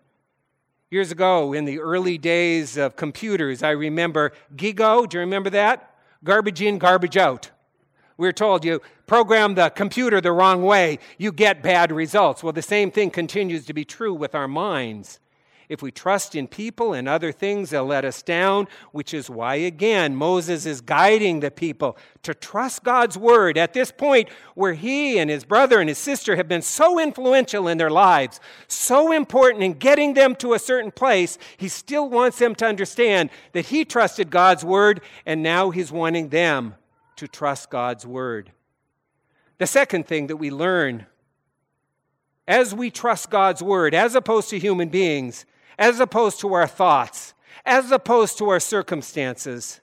Years 0.90 1.10
ago, 1.10 1.52
in 1.52 1.64
the 1.64 1.80
early 1.80 2.18
days 2.18 2.76
of 2.76 2.94
computers, 2.94 3.64
I 3.64 3.70
remember 3.70 4.32
GIGO. 4.54 5.08
Do 5.08 5.16
you 5.16 5.20
remember 5.22 5.50
that? 5.50 5.96
Garbage 6.22 6.62
in, 6.62 6.78
garbage 6.78 7.16
out. 7.16 7.50
We're 8.16 8.32
told 8.32 8.64
you 8.64 8.80
program 9.06 9.54
the 9.54 9.70
computer 9.70 10.20
the 10.20 10.32
wrong 10.32 10.62
way, 10.62 10.98
you 11.18 11.32
get 11.32 11.62
bad 11.62 11.90
results. 11.90 12.42
Well, 12.42 12.52
the 12.52 12.62
same 12.62 12.90
thing 12.90 13.10
continues 13.10 13.66
to 13.66 13.74
be 13.74 13.84
true 13.84 14.14
with 14.14 14.34
our 14.34 14.48
minds. 14.48 15.18
If 15.68 15.80
we 15.80 15.90
trust 15.90 16.34
in 16.34 16.46
people 16.46 16.92
and 16.92 17.08
other 17.08 17.32
things, 17.32 17.70
they'll 17.70 17.86
let 17.86 18.04
us 18.04 18.22
down, 18.22 18.68
which 18.92 19.14
is 19.14 19.30
why, 19.30 19.54
again, 19.54 20.14
Moses 20.14 20.66
is 20.66 20.82
guiding 20.82 21.40
the 21.40 21.50
people 21.50 21.96
to 22.22 22.34
trust 22.34 22.84
God's 22.84 23.16
word 23.16 23.56
at 23.56 23.72
this 23.72 23.90
point 23.90 24.28
where 24.54 24.74
he 24.74 25.18
and 25.18 25.30
his 25.30 25.44
brother 25.44 25.80
and 25.80 25.88
his 25.88 25.98
sister 25.98 26.36
have 26.36 26.48
been 26.48 26.62
so 26.62 27.00
influential 27.00 27.66
in 27.66 27.78
their 27.78 27.90
lives, 27.90 28.40
so 28.68 29.10
important 29.10 29.64
in 29.64 29.72
getting 29.72 30.12
them 30.12 30.36
to 30.36 30.52
a 30.52 30.58
certain 30.58 30.92
place. 30.92 31.38
He 31.56 31.68
still 31.68 32.10
wants 32.10 32.38
them 32.38 32.54
to 32.56 32.66
understand 32.66 33.30
that 33.52 33.66
he 33.66 33.86
trusted 33.86 34.30
God's 34.30 34.64
word, 34.64 35.00
and 35.24 35.42
now 35.42 35.70
he's 35.70 35.90
wanting 35.90 36.28
them 36.28 36.74
to 37.16 37.28
trust 37.28 37.70
God's 37.70 38.06
word. 38.06 38.52
The 39.58 39.66
second 39.66 40.06
thing 40.06 40.26
that 40.28 40.36
we 40.36 40.50
learn 40.50 41.06
as 42.46 42.74
we 42.74 42.90
trust 42.90 43.30
God's 43.30 43.62
word, 43.62 43.94
as 43.94 44.14
opposed 44.14 44.50
to 44.50 44.58
human 44.58 44.88
beings, 44.88 45.46
as 45.78 46.00
opposed 46.00 46.40
to 46.40 46.52
our 46.52 46.66
thoughts, 46.66 47.34
as 47.64 47.90
opposed 47.90 48.38
to 48.38 48.48
our 48.50 48.60
circumstances, 48.60 49.80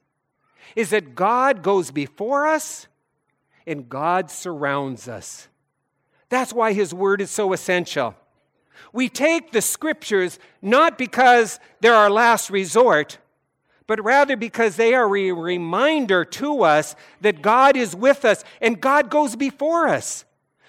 is 0.76 0.92
that 0.92 1.16
God 1.16 1.64
goes 1.64 1.92
before 1.92 2.48
us 2.48 2.88
and 3.66 3.90
God 3.90 4.30
surrounds 4.30 5.08
us. 5.08 5.48
That's 6.30 6.54
why 6.54 6.74
His 6.74 6.94
Word 6.94 7.22
is 7.22 7.30
so 7.30 7.54
essential. 7.54 8.16
We 8.94 9.10
take 9.10 9.52
the 9.52 9.62
Scriptures 9.62 10.40
not 10.62 10.98
because 10.98 11.60
they're 11.82 11.94
our 11.94 12.10
last 12.10 12.50
resort, 12.50 13.18
but 13.88 14.04
rather 14.04 14.36
because 14.36 14.76
they 14.76 14.94
are 14.94 15.06
a 15.06 15.32
reminder 15.32 16.24
to 16.26 16.64
us 16.64 16.96
that 17.22 17.42
God 17.42 17.76
is 17.76 17.96
with 17.96 18.26
us 18.26 18.44
and 18.62 18.82
God 18.82 19.10
goes 19.10 19.36
before 19.36 19.88
us. 19.88 20.26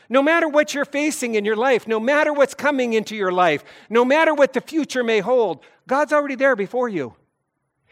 No 0.09 0.23
matter 0.23 0.49
what 0.49 0.75
you're 0.75 0.85
facing 0.85 1.37
in 1.37 1.45
your 1.45 1.57
life, 1.57 1.89
no 1.89 1.99
matter 1.99 2.33
what's 2.33 2.55
coming 2.55 2.93
into 2.93 3.17
your 3.17 3.33
life, 3.33 3.65
no 3.89 4.05
matter 4.05 4.35
what 4.35 4.53
the 4.53 4.61
future 4.61 5.03
may 5.03 5.21
hold, 5.21 5.65
God's 5.87 6.13
already 6.13 6.35
there 6.35 6.57
before 6.57 6.89
you. 6.89 7.15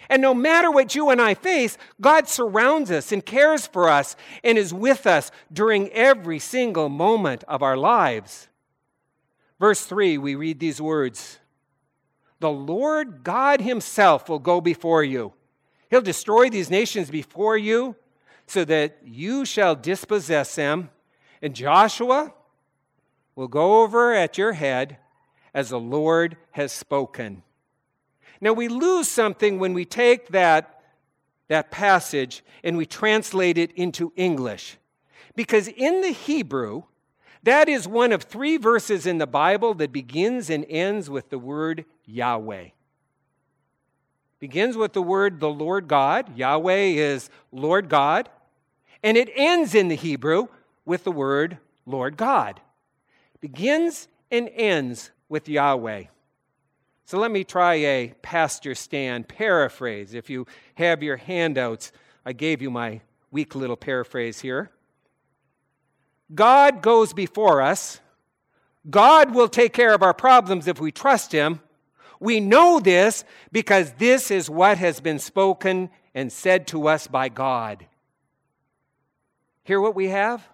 And 0.09 0.23
no 0.23 0.35
matter 0.35 0.71
what 0.71 0.95
you 0.95 1.11
and 1.11 1.21
I 1.21 1.35
face, 1.35 1.77
God 2.01 2.29
surrounds 2.29 2.91
us 2.91 3.13
and 3.13 3.25
cares 3.25 3.67
for 3.67 3.89
us 3.89 4.17
and 4.43 4.57
is 4.59 4.73
with 4.73 5.07
us 5.07 5.31
during 5.53 5.89
every 5.91 6.39
single 6.39 6.89
moment 6.89 7.45
of 7.47 7.63
our 7.63 7.77
lives. 7.77 8.49
Verse 9.59 9.85
3, 9.85 10.19
we 10.19 10.35
read 10.35 10.59
these 10.59 10.81
words 10.81 11.39
the 12.41 12.51
Lord 12.51 13.23
God 13.23 13.61
Himself 13.61 14.29
will 14.29 14.39
go 14.39 14.61
before 14.61 15.05
you. 15.05 15.33
He'll 15.91 16.01
destroy 16.01 16.49
these 16.51 16.71
nations 16.71 17.11
before 17.11 17.57
you 17.57 17.97
so 18.47 18.65
that 18.65 18.99
you 19.05 19.45
shall 19.45 19.77
dispossess 19.77 20.55
them. 20.55 20.91
And 21.43 21.55
Joshua 21.55 22.33
will 23.35 23.49
go 23.49 23.83
over 23.83 24.13
at 24.13 24.39
your 24.39 24.53
head 24.55 24.99
as 25.55 25.71
the 25.71 25.81
Lord 25.81 26.37
has 26.53 26.73
spoken. 26.73 27.43
Now, 28.41 28.53
we 28.53 28.69
lose 28.69 29.09
something 29.09 29.59
when 29.59 29.75
we 29.75 29.85
take 29.85 30.29
that, 30.29 30.83
that 31.49 31.71
passage 31.71 32.43
and 32.65 32.77
we 32.77 32.87
translate 32.87 33.59
it 33.59 33.73
into 33.73 34.13
English. 34.17 34.79
Because 35.37 35.69
in 35.69 36.01
the 36.01 36.13
Hebrew, 36.13 36.85
that 37.43 37.69
is 37.69 37.89
one 37.89 38.13
of 38.13 38.25
three 38.25 38.57
verses 38.57 39.07
in 39.07 39.19
the 39.19 39.27
Bible 39.27 39.75
that 39.75 39.93
begins 39.93 40.51
and 40.51 40.67
ends 40.69 41.09
with 41.09 41.31
the 41.31 41.39
word 41.39 41.85
Yahweh. 42.05 42.69
Begins 44.41 44.77
with 44.77 44.95
the 44.95 45.03
word 45.03 45.41
the 45.41 45.51
Lord 45.51 45.87
God. 45.87 46.37
Yahweh 46.37 46.95
is 46.97 47.31
Lord 47.53 47.89
God. 47.89 48.29
And 49.03 49.17
it 49.17 49.31
ends 49.35 49.75
in 49.75 49.89
the 49.89 49.97
Hebrew 49.97 50.49
with 50.85 51.05
the 51.05 51.13
word 51.13 51.59
Lord 51.87 52.17
God. 52.17 52.61
Begins 53.41 54.09
and 54.31 54.51
ends 54.55 55.11
with 55.29 55.49
Yahweh. 55.49 56.05
So 57.05 57.19
let 57.19 57.31
me 57.31 57.45
try 57.45 57.75
a 57.75 58.15
Pastor 58.23 58.75
Stan 58.75 59.25
paraphrase. 59.25 60.15
If 60.15 60.31
you 60.31 60.47
have 60.77 61.03
your 61.03 61.17
handouts, 61.17 61.93
I 62.25 62.33
gave 62.33 62.63
you 62.63 62.71
my 62.71 63.01
weak 63.31 63.55
little 63.55 63.77
paraphrase 63.77 64.41
here. 64.41 64.71
God 66.35 66.83
goes 66.83 67.13
before 67.13 67.61
us. 67.61 68.01
God 68.89 69.35
will 69.35 69.49
take 69.49 69.73
care 69.73 69.95
of 69.95 70.03
our 70.03 70.15
problems 70.15 70.67
if 70.67 70.81
we 70.81 70.93
trust 70.93 71.33
Him. 71.33 71.61
We 72.19 72.41
know 72.41 72.81
this 72.81 73.25
because 73.51 73.93
this 73.93 74.31
is 74.31 74.49
what 74.49 74.79
has 74.79 75.01
been 75.01 75.19
spoken 75.19 75.91
and 76.15 76.33
said 76.33 76.67
to 76.69 76.89
us 76.89 77.07
by 77.07 77.29
God. 77.29 77.87
Hear 79.65 79.81
what 79.81 79.95
we 79.95 80.09
have? 80.09 80.47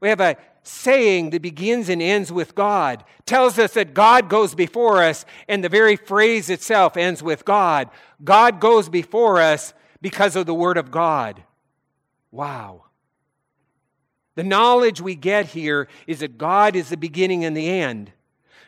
We 0.00 0.08
have 0.08 0.20
a 0.20 0.36
saying 0.62 1.30
that 1.30 1.42
begins 1.42 1.88
and 1.88 2.02
ends 2.02 2.30
with 2.30 2.54
God, 2.54 3.04
tells 3.26 3.58
us 3.58 3.74
that 3.74 3.94
God 3.94 4.28
goes 4.28 4.54
before 4.54 5.02
us, 5.02 5.24
and 5.48 5.64
the 5.64 5.68
very 5.68 5.96
phrase 5.96 6.50
itself 6.50 6.96
ends 6.96 7.22
with 7.22 7.44
God. 7.44 7.88
God 8.22 8.60
goes 8.60 8.88
before 8.88 9.40
us 9.40 9.72
because 10.00 10.36
of 10.36 10.46
the 10.46 10.54
Word 10.54 10.76
of 10.76 10.90
God. 10.90 11.42
Wow. 12.30 12.84
The 14.40 14.44
knowledge 14.44 15.02
we 15.02 15.16
get 15.16 15.48
here 15.48 15.86
is 16.06 16.20
that 16.20 16.38
God 16.38 16.74
is 16.74 16.88
the 16.88 16.96
beginning 16.96 17.44
and 17.44 17.54
the 17.54 17.68
end. 17.68 18.10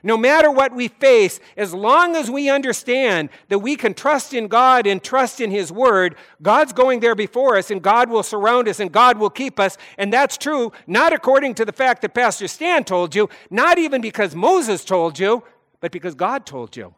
No 0.02 0.18
matter 0.18 0.50
what 0.50 0.74
we 0.74 0.88
face, 0.88 1.40
as 1.56 1.72
long 1.72 2.14
as 2.14 2.30
we 2.30 2.50
understand 2.50 3.30
that 3.48 3.60
we 3.60 3.76
can 3.76 3.94
trust 3.94 4.34
in 4.34 4.48
God 4.48 4.86
and 4.86 5.02
trust 5.02 5.40
in 5.40 5.50
His 5.50 5.72
Word, 5.72 6.16
God's 6.42 6.74
going 6.74 7.00
there 7.00 7.14
before 7.14 7.56
us 7.56 7.70
and 7.70 7.80
God 7.80 8.10
will 8.10 8.22
surround 8.22 8.68
us 8.68 8.80
and 8.80 8.92
God 8.92 9.16
will 9.16 9.30
keep 9.30 9.58
us. 9.58 9.78
And 9.96 10.12
that's 10.12 10.36
true, 10.36 10.72
not 10.86 11.14
according 11.14 11.54
to 11.54 11.64
the 11.64 11.72
fact 11.72 12.02
that 12.02 12.12
Pastor 12.12 12.48
Stan 12.48 12.84
told 12.84 13.14
you, 13.14 13.30
not 13.48 13.78
even 13.78 14.02
because 14.02 14.34
Moses 14.34 14.84
told 14.84 15.18
you, 15.18 15.42
but 15.80 15.90
because 15.90 16.14
God 16.14 16.44
told 16.44 16.76
you. 16.76 16.94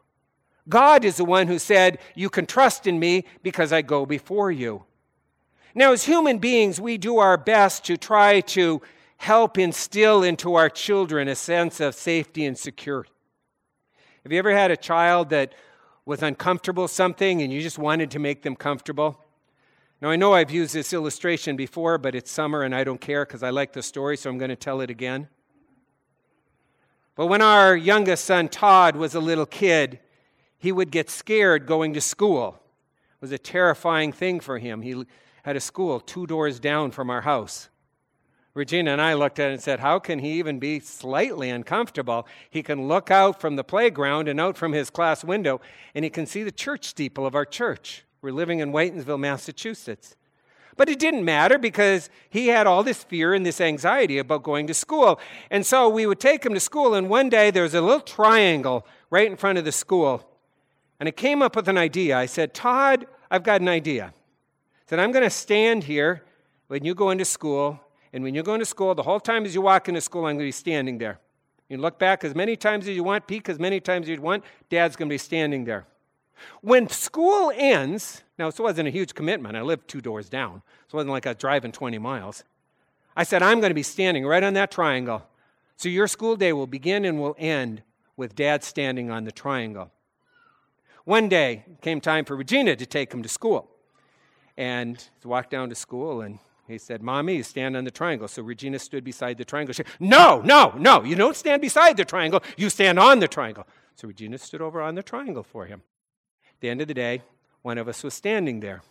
God 0.69 1.05
is 1.05 1.17
the 1.17 1.25
one 1.25 1.47
who 1.47 1.61
said, 1.61 2.01
You 2.17 2.29
can 2.29 2.45
trust 2.45 2.89
in 2.89 2.99
me 2.99 3.25
because 3.45 3.73
I 3.73 3.83
go 3.83 4.05
before 4.05 4.51
you. 4.51 4.83
Now, 5.75 5.93
as 5.93 6.05
human 6.05 6.39
beings, 6.39 6.81
we 6.81 6.99
do 6.99 7.19
our 7.19 7.37
best 7.37 7.85
to 7.87 7.97
try 7.97 8.41
to 8.41 8.81
help 9.17 9.59
instill 9.59 10.23
into 10.23 10.55
our 10.55 10.69
children 10.69 11.27
a 11.27 11.35
sense 11.35 11.81
of 11.81 11.97
safety 11.97 12.45
and 12.45 12.57
security. 12.57 13.11
Have 14.23 14.33
you 14.33 14.39
ever 14.39 14.53
had 14.53 14.71
a 14.71 14.77
child 14.77 15.31
that 15.31 15.53
was 16.07 16.23
uncomfortable 16.23 16.87
something 16.87 17.43
and 17.43 17.53
you 17.53 17.61
just 17.61 17.79
wanted 17.79 18.13
to 18.13 18.19
make 18.21 18.43
them 18.43 18.55
comfortable? 18.55 19.19
Now, 20.01 20.11
I 20.11 20.17
know 20.17 20.35
I've 20.35 20.51
used 20.51 20.75
this 20.75 20.93
illustration 20.93 21.57
before, 21.57 21.99
but 21.99 22.15
it's 22.15 22.31
summer 22.31 22.63
and 22.63 22.75
I 22.75 22.85
don't 22.85 23.01
care 23.01 23.25
because 23.25 23.43
I 23.43 23.51
like 23.51 23.73
the 23.73 23.83
story, 23.83 24.17
so 24.17 24.31
I'm 24.31 24.39
going 24.39 24.51
to 24.51 24.57
tell 24.57 24.81
it 24.81 24.91
again. 24.91 25.29
But 27.17 27.27
when 27.27 27.43
our 27.43 27.77
youngest 27.77 28.25
son, 28.25 28.49
Todd, 28.49 28.97
was 28.97 29.15
a 29.15 29.21
little 29.21 29.47
kid, 29.47 29.99
he 30.57 30.71
would 30.71 30.91
get 30.91 31.11
scared 31.11 31.67
going 31.67 31.95
to 31.95 32.01
school. 32.01 32.61
It 33.15 33.21
was 33.21 33.33
a 33.33 33.39
terrifying 33.39 34.13
thing 34.13 34.41
for 34.41 34.59
him. 34.59 34.83
He 34.83 35.05
had 35.45 35.57
a 35.57 35.61
school 35.61 36.01
two 36.01 36.27
doors 36.27 36.59
down 36.59 36.91
from 36.91 37.11
our 37.11 37.21
house. 37.21 37.69
Regina 38.55 38.93
and 38.93 39.01
I 39.01 39.13
looked 39.15 39.39
at 39.39 39.51
it 39.51 39.55
and 39.55 39.63
said, 39.63 39.81
How 39.81 39.99
can 39.99 40.21
he 40.21 40.39
even 40.39 40.59
be 40.59 40.81
slightly 40.81 41.51
uncomfortable? 41.51 42.27
He 42.49 42.63
can 42.63 42.89
look 42.89 43.11
out 43.11 43.41
from 43.41 43.57
the 43.57 43.65
playground 43.65 44.27
and 44.27 44.41
out 44.41 44.57
from 44.57 44.73
his 44.73 44.91
class 44.91 45.23
window, 45.23 45.61
and 45.95 46.03
he 46.05 46.11
can 46.11 46.25
see 46.25 46.45
the 46.45 46.53
church 46.53 46.87
steeple 46.87 47.27
of 47.27 47.35
our 47.35 47.45
church. 47.45 48.05
We're 48.23 48.33
living 48.33 48.61
in 48.61 48.73
Whitinsville, 48.73 49.21
Massachusetts. 49.21 50.17
But 50.77 50.89
it 50.89 50.99
didn't 50.99 51.25
matter 51.25 51.59
because 51.59 52.09
he 52.31 52.49
had 52.49 52.67
all 52.67 52.83
this 52.83 53.05
fear 53.05 53.35
and 53.35 53.45
this 53.45 53.61
anxiety 53.61 54.19
about 54.19 54.43
going 54.43 54.67
to 54.69 54.75
school. 54.75 55.21
And 55.51 55.67
so 55.67 55.89
we 55.89 56.07
would 56.07 56.21
take 56.21 56.45
him 56.45 56.55
to 56.55 56.61
school, 56.61 56.95
and 56.95 57.11
one 57.11 57.29
day 57.29 57.51
there 57.51 57.65
was 57.65 57.75
a 57.75 57.83
little 57.83 58.01
triangle 58.01 58.87
right 59.11 59.31
in 59.31 59.37
front 59.37 59.59
of 59.59 59.65
the 59.65 59.73
school. 59.73 60.27
And 60.99 61.07
I 61.09 61.13
came 61.13 61.43
up 61.43 61.55
with 61.55 61.69
an 61.69 61.77
idea. 61.77 62.17
I 62.17 62.27
said, 62.27 62.55
Todd, 62.55 63.07
I've 63.31 63.43
got 63.43 63.61
an 63.61 63.69
idea 63.69 64.15
said, 64.87 64.99
I'm 64.99 65.13
going 65.13 65.25
to 65.25 65.31
stand 65.31 65.85
here 65.85 66.23
when 66.69 66.85
you 66.85 66.95
go 66.95 67.11
into 67.11 67.25
school. 67.25 67.81
And 68.13 68.23
when 68.23 68.35
you 68.35 68.43
go 68.43 68.55
into 68.55 68.67
school, 68.67 68.95
the 68.95 69.03
whole 69.03 69.21
time 69.21 69.45
as 69.45 69.55
you 69.55 69.61
walk 69.61 69.89
into 69.89 70.01
school, 70.01 70.27
I'm 70.27 70.37
going 70.37 70.39
to 70.41 70.45
be 70.49 70.53
standing 70.53 70.99
there. 70.99 71.19
You 71.69 71.79
look 71.79 71.99
back 71.99 72.25
as 72.25 72.35
many 72.35 72.57
times 72.57 72.87
as 72.87 72.95
you 72.95 73.03
want, 73.03 73.27
peek 73.27 73.49
as 73.49 73.59
many 73.59 73.81
times 73.81 74.05
as 74.05 74.11
you 74.11 74.21
want, 74.21 74.45
dad's 74.71 74.97
going 74.97 75.09
to 75.09 75.13
be 75.13 75.19
standing 75.19 75.65
there. 75.65 75.87
When 76.61 76.89
school 76.89 77.53
ends, 77.57 78.23
now 78.39 78.51
this 78.51 78.59
wasn't 78.59 78.89
a 78.89 78.91
huge 78.91 79.15
commitment. 79.15 79.57
I 79.57 79.63
lived 79.63 79.89
two 79.89 80.01
doors 80.01 80.29
down. 80.29 80.63
So 80.89 80.97
it 80.97 80.99
wasn't 80.99 81.13
like 81.13 81.27
I 81.27 81.31
was 81.31 81.39
driving 81.39 81.73
20 81.73 81.99
miles. 81.99 82.45
I 83.17 83.23
said, 83.23 83.43
I'm 83.43 83.61
going 83.61 83.71
to 83.71 83.75
be 83.75 83.83
standing 83.83 84.27
right 84.27 84.43
on 84.43 84.55
that 84.55 84.71
triangle. 84.71 85.23
So 85.77 85.89
your 85.89 86.07
school 86.07 86.37
day 86.37 86.53
will 86.53 86.67
begin 86.67 87.05
and 87.05 87.21
will 87.21 87.37
end 87.39 87.83
with 88.17 88.35
dad 88.35 88.63
standing 88.63 89.11
on 89.11 89.25
the 89.25 89.33
triangle. 89.33 89.91
One 91.05 91.29
day 91.29 91.65
came 91.81 92.01
time 92.01 92.25
for 92.25 92.37
Regina 92.37 92.77
to 92.77 92.87
take 92.87 93.13
him 93.13 93.23
to 93.23 93.29
school. 93.29 93.71
And 94.57 95.03
walked 95.25 95.51
down 95.51 95.69
to 95.69 95.75
school 95.75 96.21
and 96.21 96.39
he 96.67 96.79
said, 96.79 97.03
Mommy, 97.03 97.37
you 97.37 97.43
stand 97.43 97.77
on 97.77 97.85
the 97.85 97.91
triangle. 97.91 98.29
So 98.29 98.43
Regina 98.43 98.79
stood 98.79 99.05
beside 99.05 99.37
the 99.37 99.45
triangle. 99.45 99.75
She 99.75 99.83
said, 99.83 99.93
No, 100.01 100.41
no, 100.43 100.75
no, 100.79 101.03
you 101.03 101.15
don't 101.17 101.37
stand 101.37 101.61
beside 101.61 101.97
the 101.97 102.05
triangle, 102.05 102.43
you 102.57 102.71
stand 102.71 102.99
on 102.99 103.19
the 103.19 103.29
triangle. 103.29 103.67
So 103.97 104.09
Regina 104.09 104.39
stood 104.39 104.63
over 104.63 104.81
on 104.81 104.95
the 104.95 105.03
triangle 105.03 105.43
for 105.43 105.67
him. 105.67 105.83
At 106.49 106.61
the 106.61 106.71
end 106.71 106.81
of 106.81 106.89
the 106.89 106.95
day, 106.95 107.23
one 107.63 107.79
of 107.79 107.89
us 107.89 108.03
was 108.03 108.15
standing 108.15 108.61
there. 108.61 108.83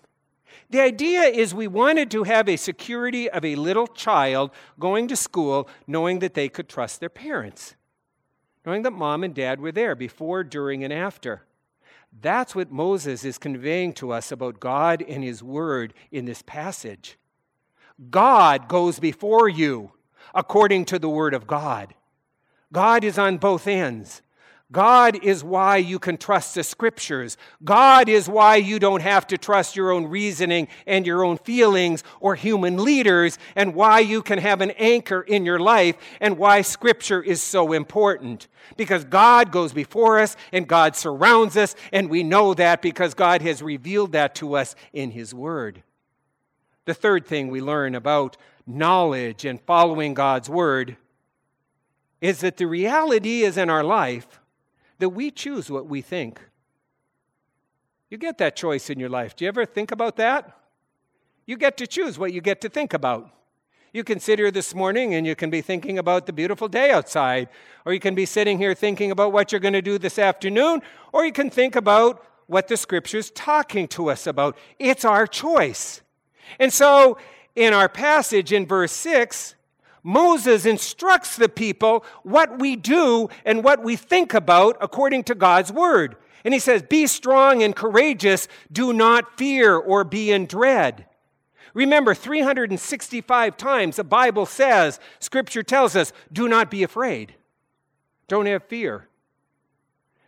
The 0.70 0.82
idea 0.82 1.22
is 1.24 1.53
we 1.53 1.67
wanted 1.67 2.12
to 2.12 2.24
have 2.24 2.48
a 2.48 2.58
security 2.58 3.29
of 3.29 3.43
a 3.43 3.55
little 3.55 3.88
child 3.88 4.51
going 4.79 5.08
to 5.08 5.15
school 5.15 5.67
knowing 5.88 6.20
that 6.20 6.36
they 6.36 6.50
could 6.50 6.70
trust 6.70 7.00
their 7.00 7.10
parents, 7.10 7.75
knowing 8.65 8.84
that 8.84 8.91
mom 8.91 9.24
and 9.24 9.34
dad 9.34 9.60
were 9.60 9.72
there 9.72 9.96
before, 9.96 10.43
during, 10.43 10.84
and 10.84 10.93
after. 10.93 11.43
That's 12.22 12.55
what 12.55 12.72
Moses 12.72 13.25
is 13.25 13.38
conveying 13.38 13.93
to 13.93 14.12
us 14.12 14.32
about 14.32 14.60
God 14.60 15.03
and 15.08 15.24
his 15.24 15.41
word 15.43 15.93
in 16.12 16.25
this 16.25 16.41
passage. 16.41 17.17
God 18.10 18.67
goes 18.67 19.00
before 19.00 19.50
you 19.50 19.91
according 20.34 20.86
to 20.86 21.00
the 21.00 21.10
word 21.10 21.34
of 21.34 21.48
God. 21.48 21.93
God 22.72 23.03
is 23.03 23.17
on 23.17 23.38
both 23.38 23.67
ends. 23.67 24.22
God 24.74 25.24
is 25.24 25.44
why 25.44 25.77
you 25.77 26.00
can 26.00 26.18
trust 26.18 26.56
the 26.56 26.63
scriptures. 26.63 27.38
God 27.63 28.10
is 28.10 28.27
why 28.27 28.56
you 28.56 28.80
don't 28.80 29.03
have 29.03 29.27
to 29.27 29.38
trust 29.38 29.75
your 29.75 29.92
own 29.92 30.08
reasoning 30.08 30.68
and 30.88 31.06
your 31.06 31.24
own 31.24 31.38
feelings 31.38 32.03
or 32.20 32.34
human 32.34 32.84
leaders, 32.84 33.38
and 33.56 33.75
why 33.75 34.00
you 34.00 34.24
can 34.24 34.39
have 34.39 34.62
an 34.62 34.72
anchor 34.72 35.22
in 35.22 35.46
your 35.46 35.60
life, 35.60 35.96
and 36.20 36.39
why 36.39 36.63
scripture 36.63 37.22
is 37.22 37.39
so 37.39 37.72
important. 37.72 38.48
Because 38.75 39.06
God 39.06 39.51
goes 39.51 39.74
before 39.74 40.20
us 40.20 40.36
and 40.51 40.68
God 40.68 40.96
surrounds 40.96 41.56
us, 41.56 41.75
and 41.92 42.10
we 42.10 42.24
know 42.24 42.56
that 42.56 42.82
because 42.82 43.13
God 43.13 43.44
has 43.44 43.62
revealed 43.62 44.13
that 44.13 44.34
to 44.36 44.56
us 44.56 44.75
in 44.92 45.12
His 45.12 45.36
Word. 45.36 45.84
The 46.86 46.96
third 46.96 47.27
thing 47.27 47.50
we 47.50 47.62
learn 47.62 47.94
about 47.94 48.38
knowledge 48.65 49.46
and 49.46 49.62
following 49.62 50.15
God's 50.15 50.50
Word 50.50 50.98
is 52.22 52.39
that 52.39 52.58
the 52.58 52.65
reality 52.65 53.44
is 53.44 53.56
in 53.56 53.70
our 53.70 53.84
life 53.84 54.39
that 55.00 55.09
we 55.09 55.31
choose 55.31 55.69
what 55.69 55.88
we 55.88 56.01
think. 56.01 56.39
You 58.09 58.17
get 58.17 58.38
that 58.38 58.55
choice 58.55 58.89
in 58.89 59.00
your 59.00 59.09
life. 59.09 59.35
Do 59.35 59.45
you 59.45 59.50
ever 59.50 59.65
think 59.65 59.91
about 59.91 60.17
that? 60.17 60.57
You 61.45 61.57
get 61.57 61.77
to 61.77 61.88
choose 61.88 62.19
what 62.19 62.31
you 62.31 62.41
get 62.41 62.62
to 62.62 62.69
think 62.69 62.93
about. 62.93 63.29
You 63.91 64.03
can 64.03 64.19
sit 64.19 64.39
here 64.39 64.50
this 64.50 64.73
morning 64.73 65.13
and 65.13 65.25
you 65.25 65.35
can 65.35 65.50
be 65.50 65.62
thinking 65.62 66.00
about 66.00 66.25
the 66.25 66.33
beautiful 66.33 66.67
day 66.67 66.89
outside, 66.89 67.50
or 67.85 67.93
you 67.93 68.00
can 68.00 68.15
be 68.15 68.25
sitting 68.25 68.57
here 68.57 68.73
thinking 68.73 69.12
about 69.12 69.31
what 69.31 69.51
you're 69.51 69.62
going 69.62 69.73
to 69.73 69.81
do 69.81 70.00
this 70.00 70.17
afternoon, 70.17 70.81
or 71.12 71.25
you 71.25 71.31
can 71.31 71.50
think 71.50 71.75
about 71.75 72.25
what 72.47 72.67
the 72.67 72.77
scripture's 72.77 73.29
talking 73.31 73.88
to 73.89 74.09
us 74.09 74.25
about. 74.25 74.57
It's 74.79 75.05
our 75.05 75.27
choice. 75.27 76.01
And 76.59 76.73
so, 76.73 77.17
in 77.55 77.73
our 77.73 77.88
passage 77.88 78.51
in 78.51 78.65
verse 78.65 78.91
6, 78.93 79.53
Moses 80.03 80.65
instructs 80.65 81.38
the 81.38 81.50
people 81.50 82.05
what 82.24 82.60
we 82.60 82.75
do 82.75 83.29
and 83.45 83.63
what 83.63 83.83
we 83.83 83.95
think 83.95 84.33
about 84.33 84.77
according 84.81 85.24
to 85.25 85.36
God's 85.36 85.72
word. 85.72 86.17
And 86.43 86.53
he 86.53 86.60
says, 86.60 86.83
Be 86.83 87.07
strong 87.07 87.63
and 87.63 87.75
courageous, 87.75 88.48
do 88.72 88.92
not 88.92 89.37
fear 89.37 89.75
or 89.75 90.03
be 90.03 90.31
in 90.31 90.46
dread. 90.46 91.05
Remember, 91.74 92.13
365 92.13 93.57
times 93.57 93.96
the 93.96 94.03
Bible 94.03 94.46
says, 94.46 95.00
Scripture 95.20 95.63
tells 95.63 95.96
us, 95.96 96.13
do 96.31 96.48
not 96.48 96.70
be 96.70 96.83
afraid. 96.83 97.33
Don't 98.27 98.46
have 98.46 98.63
fear. 98.66 99.07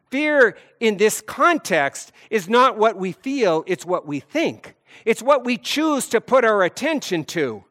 Fear 0.09 0.57
in 0.79 0.97
this 0.97 1.21
context 1.21 2.11
is 2.29 2.49
not 2.49 2.77
what 2.77 2.97
we 2.97 3.11
feel, 3.11 3.63
it's 3.67 3.85
what 3.85 4.07
we 4.07 4.19
think. 4.19 4.75
It's 5.03 5.21
what 5.21 5.43
we 5.43 5.57
choose 5.57 6.07
to 6.09 6.21
put 6.21 6.45
our 6.45 6.63
attention 6.63 7.25
to. 7.25 7.63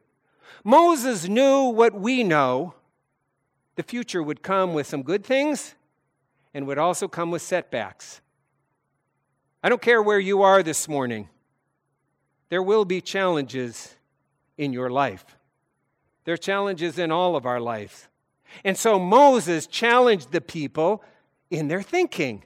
Moses 0.63 1.29
knew 1.29 1.65
what 1.65 1.95
we 1.95 2.23
know 2.23 2.75
the 3.77 3.83
future 3.83 4.23
would 4.23 4.43
come 4.43 4.73
with 4.73 4.87
some 4.87 5.03
good 5.03 5.25
things 5.25 5.75
and 6.53 6.67
would 6.67 6.79
also 6.79 7.09
come 7.09 7.31
with 7.31 7.43
setbacks. 7.43 8.21
I 9.63 9.69
don't 9.69 9.83
care 9.83 10.03
where 10.03 10.21
you 10.21 10.43
are 10.43 10.63
this 10.63 10.89
morning, 10.89 11.29
there 12.51 12.63
will 12.63 12.85
be 12.85 13.01
challenges 13.01 13.97
in 14.57 14.73
your 14.73 14.91
life. 14.91 15.25
There 16.25 16.35
are 16.35 16.39
challenges 16.39 16.99
in 16.99 17.11
all 17.11 17.37
of 17.37 17.47
our 17.47 17.61
lives. 17.61 18.09
And 18.65 18.77
so 18.79 18.99
Moses 18.99 19.67
challenged 19.67 20.31
the 20.31 20.41
people 20.41 21.03
in 21.51 21.69
their 21.69 21.83
thinking. 21.83 22.45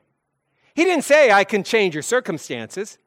He 0.75 0.85
didn't 0.85 1.05
say, 1.05 1.31
I 1.31 1.45
can 1.45 1.63
change 1.63 1.95
your 1.95 2.03
circumstances. 2.03 2.99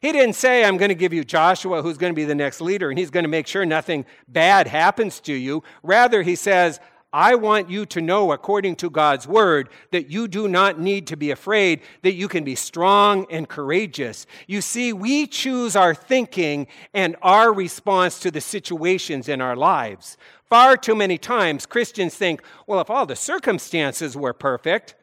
He 0.00 0.12
didn't 0.12 0.34
say, 0.34 0.64
I'm 0.64 0.78
going 0.78 0.88
to 0.88 0.94
give 0.94 1.12
you 1.12 1.24
Joshua, 1.24 1.82
who's 1.82 1.98
going 1.98 2.12
to 2.12 2.16
be 2.16 2.24
the 2.24 2.34
next 2.34 2.60
leader, 2.60 2.88
and 2.88 2.98
he's 2.98 3.10
going 3.10 3.24
to 3.24 3.28
make 3.28 3.46
sure 3.46 3.66
nothing 3.66 4.06
bad 4.28 4.66
happens 4.66 5.20
to 5.20 5.34
you. 5.34 5.62
Rather, 5.82 6.22
he 6.22 6.36
says, 6.36 6.80
I 7.12 7.34
want 7.34 7.68
you 7.68 7.86
to 7.86 8.00
know, 8.00 8.30
according 8.30 8.76
to 8.76 8.90
God's 8.90 9.26
word, 9.26 9.68
that 9.90 10.10
you 10.10 10.28
do 10.28 10.46
not 10.46 10.78
need 10.78 11.08
to 11.08 11.16
be 11.16 11.32
afraid, 11.32 11.80
that 12.02 12.14
you 12.14 12.28
can 12.28 12.44
be 12.44 12.54
strong 12.54 13.26
and 13.30 13.48
courageous. 13.48 14.26
You 14.46 14.60
see, 14.60 14.92
we 14.92 15.26
choose 15.26 15.74
our 15.74 15.92
thinking 15.92 16.68
and 16.94 17.16
our 17.20 17.52
response 17.52 18.20
to 18.20 18.30
the 18.30 18.40
situations 18.40 19.28
in 19.28 19.40
our 19.40 19.56
lives. 19.56 20.16
Far 20.44 20.76
too 20.76 20.94
many 20.94 21.18
times, 21.18 21.66
Christians 21.66 22.14
think, 22.14 22.42
well, 22.66 22.80
if 22.80 22.90
all 22.90 23.06
the 23.06 23.16
circumstances 23.16 24.16
were 24.16 24.32
perfect, 24.32 24.94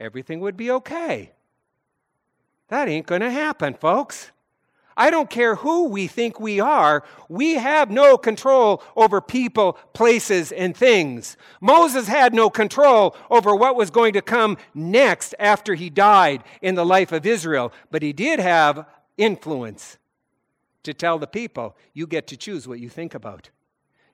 everything 0.00 0.40
would 0.40 0.56
be 0.56 0.70
okay. 0.72 1.32
That 2.68 2.88
ain't 2.88 3.06
going 3.06 3.20
to 3.20 3.30
happen, 3.30 3.74
folks. 3.74 4.30
I 4.98 5.10
don't 5.10 5.28
care 5.28 5.56
who 5.56 5.88
we 5.88 6.06
think 6.06 6.40
we 6.40 6.58
are, 6.58 7.04
we 7.28 7.54
have 7.54 7.90
no 7.90 8.16
control 8.16 8.82
over 8.96 9.20
people, 9.20 9.74
places, 9.92 10.52
and 10.52 10.74
things. 10.74 11.36
Moses 11.60 12.08
had 12.08 12.32
no 12.32 12.48
control 12.48 13.14
over 13.30 13.54
what 13.54 13.76
was 13.76 13.90
going 13.90 14.14
to 14.14 14.22
come 14.22 14.56
next 14.74 15.34
after 15.38 15.74
he 15.74 15.90
died 15.90 16.42
in 16.62 16.76
the 16.76 16.86
life 16.86 17.12
of 17.12 17.26
Israel, 17.26 17.74
but 17.90 18.00
he 18.02 18.14
did 18.14 18.40
have 18.40 18.86
influence 19.18 19.98
to 20.82 20.94
tell 20.94 21.18
the 21.18 21.26
people 21.26 21.76
you 21.92 22.06
get 22.06 22.26
to 22.28 22.36
choose 22.36 22.66
what 22.66 22.80
you 22.80 22.88
think 22.88 23.14
about. 23.14 23.50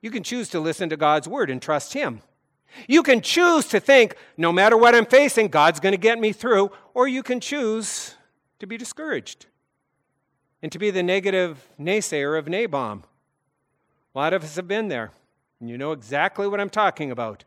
You 0.01 0.11
can 0.11 0.25
choose 0.25 0.49
to 0.51 0.59
listen 0.59 0.91
to 0.91 0.97
God's 0.97 1.29
word 1.29 1.49
and 1.49 1.62
trust 1.62 1.93
Him. 1.93 2.23
You 2.88 3.03
can 3.03 3.21
choose 3.21 3.67
to 3.67 3.79
think, 3.79 4.17
no 4.37 4.51
matter 4.51 4.77
what 4.77 4.95
I'm 4.95 5.07
facing, 5.07 5.49
God's 5.49 5.79
going 5.79 5.93
to 5.93 5.99
get 5.99 6.19
me 6.19 6.33
through, 6.33 6.73
or 6.95 7.07
you 7.07 7.23
can 7.23 7.38
choose 7.38 8.17
to 8.62 8.66
be 8.68 8.79
discouraged 8.79 9.46
and 10.62 10.70
to 10.70 10.79
be 10.79 10.92
the 10.92 11.03
negative 11.03 11.66
naysayer 11.81 12.38
of 12.38 12.44
Nabom. 12.44 13.03
A 14.14 14.18
lot 14.18 14.33
of 14.33 14.44
us 14.44 14.55
have 14.55 14.68
been 14.68 14.87
there, 14.87 15.11
and 15.59 15.68
you 15.68 15.77
know 15.77 15.90
exactly 15.90 16.46
what 16.46 16.61
I'm 16.61 16.70
talking 16.70 17.11
about. 17.11 17.42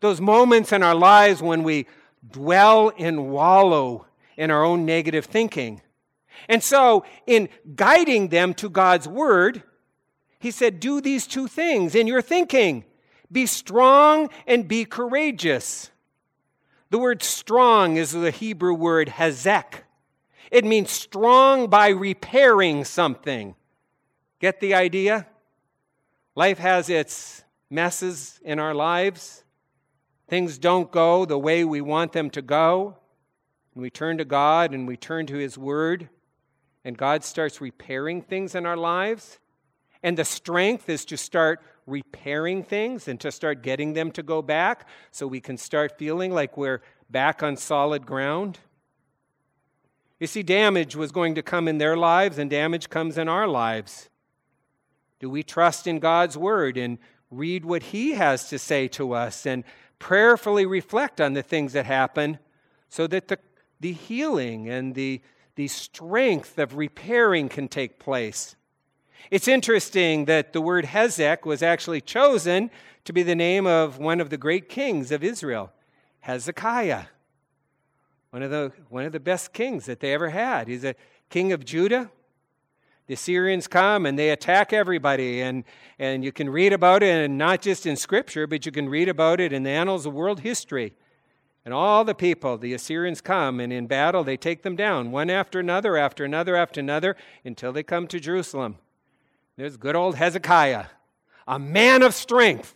Those 0.00 0.18
moments 0.18 0.72
in 0.72 0.82
our 0.82 0.94
lives 0.94 1.42
when 1.42 1.62
we 1.62 1.86
dwell 2.26 2.90
and 2.96 3.28
wallow 3.28 4.06
in 4.38 4.50
our 4.50 4.64
own 4.64 4.86
negative 4.86 5.26
thinking. 5.26 5.82
And 6.48 6.62
so, 6.62 7.04
in 7.26 7.50
guiding 7.74 8.28
them 8.28 8.54
to 8.54 8.70
God's 8.70 9.06
word, 9.06 9.62
he 10.38 10.50
said, 10.50 10.80
Do 10.80 11.02
these 11.02 11.26
two 11.26 11.48
things 11.48 11.94
in 11.94 12.06
your 12.06 12.22
thinking 12.22 12.86
be 13.30 13.44
strong 13.44 14.30
and 14.46 14.66
be 14.66 14.86
courageous. 14.86 15.90
The 16.88 16.98
word 16.98 17.22
strong 17.22 17.98
is 17.98 18.12
the 18.12 18.30
Hebrew 18.30 18.72
word 18.72 19.08
hazek. 19.08 19.82
It 20.50 20.64
means 20.64 20.90
strong 20.90 21.68
by 21.68 21.88
repairing 21.88 22.84
something. 22.84 23.54
Get 24.40 24.60
the 24.60 24.74
idea? 24.74 25.26
Life 26.34 26.58
has 26.58 26.90
its 26.90 27.44
messes 27.70 28.38
in 28.44 28.58
our 28.58 28.74
lives. 28.74 29.44
Things 30.28 30.58
don't 30.58 30.90
go 30.90 31.24
the 31.24 31.38
way 31.38 31.64
we 31.64 31.80
want 31.80 32.12
them 32.12 32.30
to 32.30 32.42
go. 32.42 32.96
And 33.74 33.82
we 33.82 33.90
turn 33.90 34.18
to 34.18 34.24
God 34.24 34.74
and 34.74 34.86
we 34.86 34.96
turn 34.96 35.26
to 35.26 35.36
His 35.36 35.58
Word, 35.58 36.08
and 36.84 36.96
God 36.96 37.24
starts 37.24 37.60
repairing 37.60 38.22
things 38.22 38.54
in 38.54 38.64
our 38.64 38.76
lives. 38.76 39.38
And 40.02 40.16
the 40.16 40.24
strength 40.24 40.88
is 40.88 41.04
to 41.06 41.16
start 41.16 41.60
repairing 41.86 42.62
things 42.62 43.08
and 43.08 43.20
to 43.20 43.30
start 43.30 43.62
getting 43.62 43.92
them 43.92 44.10
to 44.12 44.22
go 44.22 44.42
back 44.42 44.88
so 45.10 45.26
we 45.26 45.40
can 45.40 45.56
start 45.56 45.98
feeling 45.98 46.32
like 46.32 46.56
we're 46.56 46.82
back 47.10 47.42
on 47.42 47.56
solid 47.56 48.06
ground. 48.06 48.58
You 50.18 50.26
see, 50.26 50.42
damage 50.42 50.96
was 50.96 51.12
going 51.12 51.34
to 51.34 51.42
come 51.42 51.68
in 51.68 51.78
their 51.78 51.96
lives, 51.96 52.38
and 52.38 52.48
damage 52.48 52.88
comes 52.88 53.18
in 53.18 53.28
our 53.28 53.46
lives. 53.46 54.08
Do 55.18 55.28
we 55.28 55.42
trust 55.42 55.86
in 55.86 55.98
God's 55.98 56.36
word 56.36 56.76
and 56.76 56.98
read 57.30 57.64
what 57.64 57.84
He 57.84 58.12
has 58.12 58.48
to 58.48 58.58
say 58.58 58.88
to 58.88 59.12
us 59.12 59.46
and 59.46 59.64
prayerfully 59.98 60.66
reflect 60.66 61.20
on 61.20 61.34
the 61.34 61.42
things 61.42 61.72
that 61.72 61.86
happen 61.86 62.38
so 62.88 63.06
that 63.06 63.28
the, 63.28 63.38
the 63.80 63.92
healing 63.92 64.68
and 64.68 64.94
the, 64.94 65.20
the 65.56 65.68
strength 65.68 66.58
of 66.58 66.76
repairing 66.76 67.48
can 67.48 67.68
take 67.68 67.98
place. 67.98 68.56
It's 69.30 69.48
interesting 69.48 70.26
that 70.26 70.52
the 70.52 70.60
word 70.60 70.86
Hezek 70.86 71.44
was 71.44 71.62
actually 71.62 72.00
chosen 72.00 72.70
to 73.04 73.12
be 73.12 73.22
the 73.22 73.34
name 73.34 73.66
of 73.66 73.98
one 73.98 74.20
of 74.20 74.30
the 74.30 74.36
great 74.36 74.68
kings 74.68 75.10
of 75.10 75.24
Israel, 75.24 75.72
Hezekiah. 76.20 77.04
One 78.36 78.42
of 78.42 78.50
the, 78.50 78.70
one 78.90 79.06
of 79.06 79.12
the 79.12 79.18
best 79.18 79.54
kings 79.54 79.86
that 79.86 80.00
they 80.00 80.12
ever 80.12 80.28
had. 80.28 80.68
He's 80.68 80.84
a 80.84 80.94
king 81.30 81.52
of 81.52 81.64
Judah. 81.64 82.10
The 83.06 83.14
Assyrians 83.14 83.66
come 83.66 84.04
and 84.04 84.18
they 84.18 84.28
attack 84.28 84.74
everybody, 84.74 85.40
and, 85.40 85.64
and 85.98 86.22
you 86.22 86.32
can 86.32 86.50
read 86.50 86.74
about 86.74 87.02
it, 87.02 87.24
and 87.24 87.38
not 87.38 87.62
just 87.62 87.86
in 87.86 87.96
Scripture, 87.96 88.46
but 88.46 88.66
you 88.66 88.72
can 88.72 88.90
read 88.90 89.08
about 89.08 89.40
it 89.40 89.54
in 89.54 89.62
the 89.62 89.70
annals 89.70 90.04
of 90.04 90.12
world 90.12 90.40
history. 90.40 90.92
And 91.64 91.72
all 91.72 92.04
the 92.04 92.14
people, 92.14 92.58
the 92.58 92.74
Assyrians 92.74 93.22
come, 93.22 93.58
and 93.58 93.72
in 93.72 93.86
battle 93.86 94.22
they 94.22 94.36
take 94.36 94.62
them 94.62 94.76
down, 94.76 95.12
one 95.12 95.30
after 95.30 95.58
another, 95.58 95.96
after 95.96 96.22
another, 96.22 96.56
after 96.56 96.80
another, 96.80 97.16
until 97.42 97.72
they 97.72 97.82
come 97.82 98.06
to 98.08 98.20
Jerusalem. 98.20 98.76
There's 99.56 99.78
good 99.78 99.96
old 99.96 100.16
Hezekiah, 100.16 100.84
a 101.48 101.58
man 101.58 102.02
of 102.02 102.14
strength, 102.14 102.74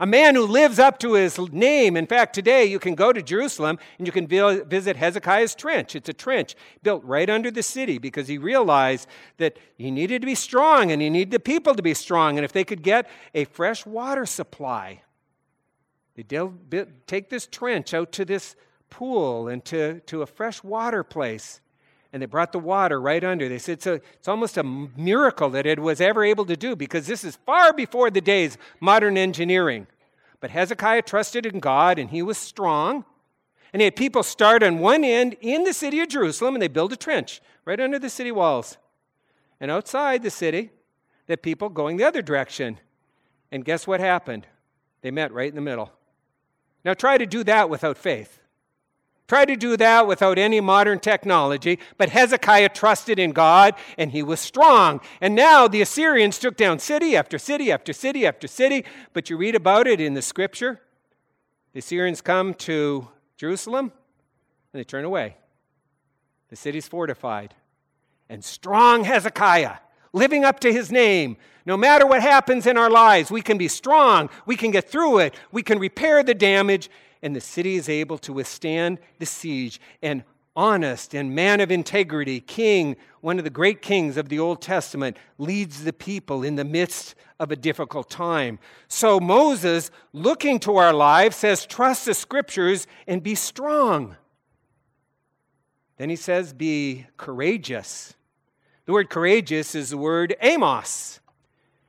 a 0.00 0.06
man 0.06 0.34
who 0.34 0.46
lives 0.46 0.78
up 0.78 0.98
to 1.00 1.14
his 1.14 1.38
name. 1.38 1.96
In 1.96 2.06
fact, 2.06 2.34
today 2.34 2.64
you 2.64 2.78
can 2.78 2.94
go 2.94 3.12
to 3.12 3.22
Jerusalem 3.22 3.78
and 3.98 4.06
you 4.06 4.12
can 4.12 4.26
visit 4.26 4.96
Hezekiah's 4.96 5.54
trench. 5.54 5.96
It's 5.96 6.08
a 6.08 6.12
trench 6.12 6.54
built 6.82 7.04
right 7.04 7.28
under 7.28 7.50
the 7.50 7.62
city 7.62 7.98
because 7.98 8.28
he 8.28 8.38
realized 8.38 9.08
that 9.38 9.58
he 9.76 9.90
needed 9.90 10.22
to 10.22 10.26
be 10.26 10.34
strong 10.34 10.92
and 10.92 11.02
he 11.02 11.10
needed 11.10 11.32
the 11.32 11.40
people 11.40 11.74
to 11.74 11.82
be 11.82 11.94
strong. 11.94 12.38
And 12.38 12.44
if 12.44 12.52
they 12.52 12.64
could 12.64 12.82
get 12.82 13.08
a 13.34 13.44
fresh 13.44 13.84
water 13.84 14.26
supply, 14.26 15.02
they'd 16.14 16.86
take 17.06 17.28
this 17.28 17.46
trench 17.46 17.94
out 17.94 18.12
to 18.12 18.24
this 18.24 18.56
pool 18.90 19.48
and 19.48 19.64
to, 19.66 20.00
to 20.00 20.22
a 20.22 20.26
fresh 20.26 20.62
water 20.62 21.02
place 21.02 21.60
and 22.12 22.22
they 22.22 22.26
brought 22.26 22.52
the 22.52 22.58
water 22.58 23.00
right 23.00 23.22
under. 23.22 23.48
They 23.48 23.58
said 23.58 23.86
a, 23.86 23.94
it's 23.94 24.28
almost 24.28 24.56
a 24.56 24.62
miracle 24.62 25.50
that 25.50 25.66
it 25.66 25.78
was 25.78 26.00
ever 26.00 26.24
able 26.24 26.46
to 26.46 26.56
do 26.56 26.74
because 26.74 27.06
this 27.06 27.24
is 27.24 27.36
far 27.44 27.72
before 27.72 28.10
the 28.10 28.20
days 28.20 28.56
modern 28.80 29.18
engineering. 29.18 29.86
But 30.40 30.50
Hezekiah 30.50 31.02
trusted 31.02 31.44
in 31.44 31.60
God 31.60 31.98
and 31.98 32.10
he 32.10 32.22
was 32.22 32.38
strong. 32.38 33.04
And 33.72 33.82
he 33.82 33.84
had 33.84 33.96
people 33.96 34.22
start 34.22 34.62
on 34.62 34.78
one 34.78 35.04
end 35.04 35.36
in 35.42 35.64
the 35.64 35.74
city 35.74 36.00
of 36.00 36.08
Jerusalem 36.08 36.54
and 36.54 36.62
they 36.62 36.68
build 36.68 36.92
a 36.92 36.96
trench 36.96 37.42
right 37.66 37.78
under 37.78 37.98
the 37.98 38.08
city 38.08 38.32
walls. 38.32 38.78
And 39.60 39.70
outside 39.70 40.22
the 40.22 40.30
city, 40.30 40.70
the 41.26 41.36
people 41.36 41.68
going 41.68 41.98
the 41.98 42.04
other 42.04 42.22
direction. 42.22 42.78
And 43.52 43.64
guess 43.64 43.86
what 43.86 44.00
happened? 44.00 44.46
They 45.02 45.10
met 45.10 45.32
right 45.32 45.48
in 45.48 45.54
the 45.54 45.60
middle. 45.60 45.92
Now 46.84 46.94
try 46.94 47.18
to 47.18 47.26
do 47.26 47.44
that 47.44 47.68
without 47.68 47.98
faith. 47.98 48.37
Try 49.28 49.44
to 49.44 49.56
do 49.56 49.76
that 49.76 50.06
without 50.06 50.38
any 50.38 50.58
modern 50.60 51.00
technology, 51.00 51.78
but 51.98 52.08
Hezekiah 52.08 52.70
trusted 52.70 53.18
in 53.18 53.32
God 53.32 53.74
and 53.98 54.10
he 54.10 54.22
was 54.22 54.40
strong. 54.40 55.02
And 55.20 55.34
now 55.34 55.68
the 55.68 55.82
Assyrians 55.82 56.38
took 56.38 56.56
down 56.56 56.78
city 56.78 57.14
after 57.14 57.38
city 57.38 57.70
after 57.70 57.92
city 57.92 58.26
after 58.26 58.48
city, 58.48 58.86
but 59.12 59.28
you 59.28 59.36
read 59.36 59.54
about 59.54 59.86
it 59.86 60.00
in 60.00 60.14
the 60.14 60.22
scripture. 60.22 60.80
The 61.74 61.80
Assyrians 61.80 62.22
come 62.22 62.54
to 62.54 63.06
Jerusalem 63.36 63.92
and 64.72 64.80
they 64.80 64.84
turn 64.84 65.04
away. 65.04 65.36
The 66.48 66.56
city's 66.56 66.88
fortified. 66.88 67.54
And 68.30 68.42
strong 68.42 69.04
Hezekiah, 69.04 69.76
living 70.14 70.46
up 70.46 70.58
to 70.60 70.72
his 70.72 70.90
name, 70.90 71.36
no 71.66 71.76
matter 71.76 72.06
what 72.06 72.22
happens 72.22 72.66
in 72.66 72.78
our 72.78 72.88
lives, 72.88 73.30
we 73.30 73.42
can 73.42 73.58
be 73.58 73.68
strong, 73.68 74.30
we 74.46 74.56
can 74.56 74.70
get 74.70 74.90
through 74.90 75.18
it, 75.18 75.34
we 75.52 75.62
can 75.62 75.78
repair 75.78 76.22
the 76.22 76.32
damage, 76.32 76.88
and 77.22 77.34
the 77.34 77.40
city 77.40 77.76
is 77.76 77.88
able 77.88 78.18
to 78.18 78.32
withstand 78.32 78.98
the 79.18 79.26
siege. 79.26 79.80
And 80.02 80.24
honest 80.58 81.14
and 81.14 81.34
man 81.34 81.60
of 81.60 81.70
integrity, 81.70 82.40
king, 82.40 82.96
one 83.20 83.38
of 83.38 83.44
the 83.44 83.50
great 83.50 83.80
kings 83.80 84.16
of 84.16 84.28
the 84.28 84.40
Old 84.40 84.60
Testament, 84.60 85.16
leads 85.38 85.84
the 85.84 85.92
people 85.92 86.42
in 86.42 86.56
the 86.56 86.64
midst 86.64 87.14
of 87.38 87.52
a 87.52 87.56
difficult 87.56 88.10
time. 88.10 88.58
So 88.88 89.20
Moses, 89.20 89.90
looking 90.12 90.58
to 90.60 90.76
our 90.76 90.92
lives, 90.92 91.36
says, 91.36 91.64
Trust 91.64 92.06
the 92.06 92.14
scriptures 92.14 92.86
and 93.06 93.22
be 93.22 93.36
strong. 93.36 94.16
Then 95.96 96.10
he 96.10 96.16
says, 96.16 96.52
Be 96.52 97.06
courageous. 97.16 98.14
The 98.86 98.92
word 98.92 99.10
courageous 99.10 99.74
is 99.74 99.90
the 99.90 99.98
word 99.98 100.34
amos, 100.40 101.20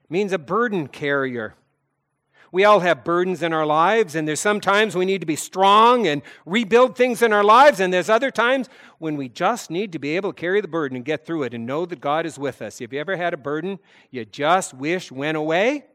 it 0.03 0.11
means 0.11 0.31
a 0.31 0.37
burden 0.37 0.87
carrier. 0.87 1.55
We 2.51 2.63
all 2.63 2.79
have 2.79 3.03
burdens 3.03 3.43
in 3.43 3.53
our 3.53 3.65
lives, 3.65 4.15
and 4.15 4.27
there's 4.27 4.39
sometimes 4.39 4.95
we 4.95 5.05
need 5.05 5.21
to 5.21 5.27
be 5.27 5.35
strong 5.35 6.07
and 6.07 6.21
rebuild 6.45 6.95
things 6.95 7.21
in 7.21 7.31
our 7.31 7.43
lives, 7.43 7.79
and 7.79 7.93
there's 7.93 8.09
other 8.09 8.31
times 8.31 8.69
when 8.97 9.17
we 9.17 9.29
just 9.29 9.69
need 9.69 9.91
to 9.91 9.99
be 9.99 10.15
able 10.15 10.33
to 10.33 10.39
carry 10.39 10.59
the 10.59 10.67
burden 10.67 10.95
and 10.95 11.05
get 11.05 11.25
through 11.25 11.43
it 11.43 11.53
and 11.53 11.65
know 11.65 11.85
that 11.85 12.01
God 12.01 12.25
is 12.25 12.39
with 12.39 12.61
us. 12.61 12.79
Have 12.79 12.91
you 12.91 12.99
ever 12.99 13.17
had 13.17 13.33
a 13.33 13.37
burden 13.37 13.77
you 14.09 14.25
just 14.25 14.73
wish 14.73 15.11
went 15.11 15.37
away? 15.37 15.85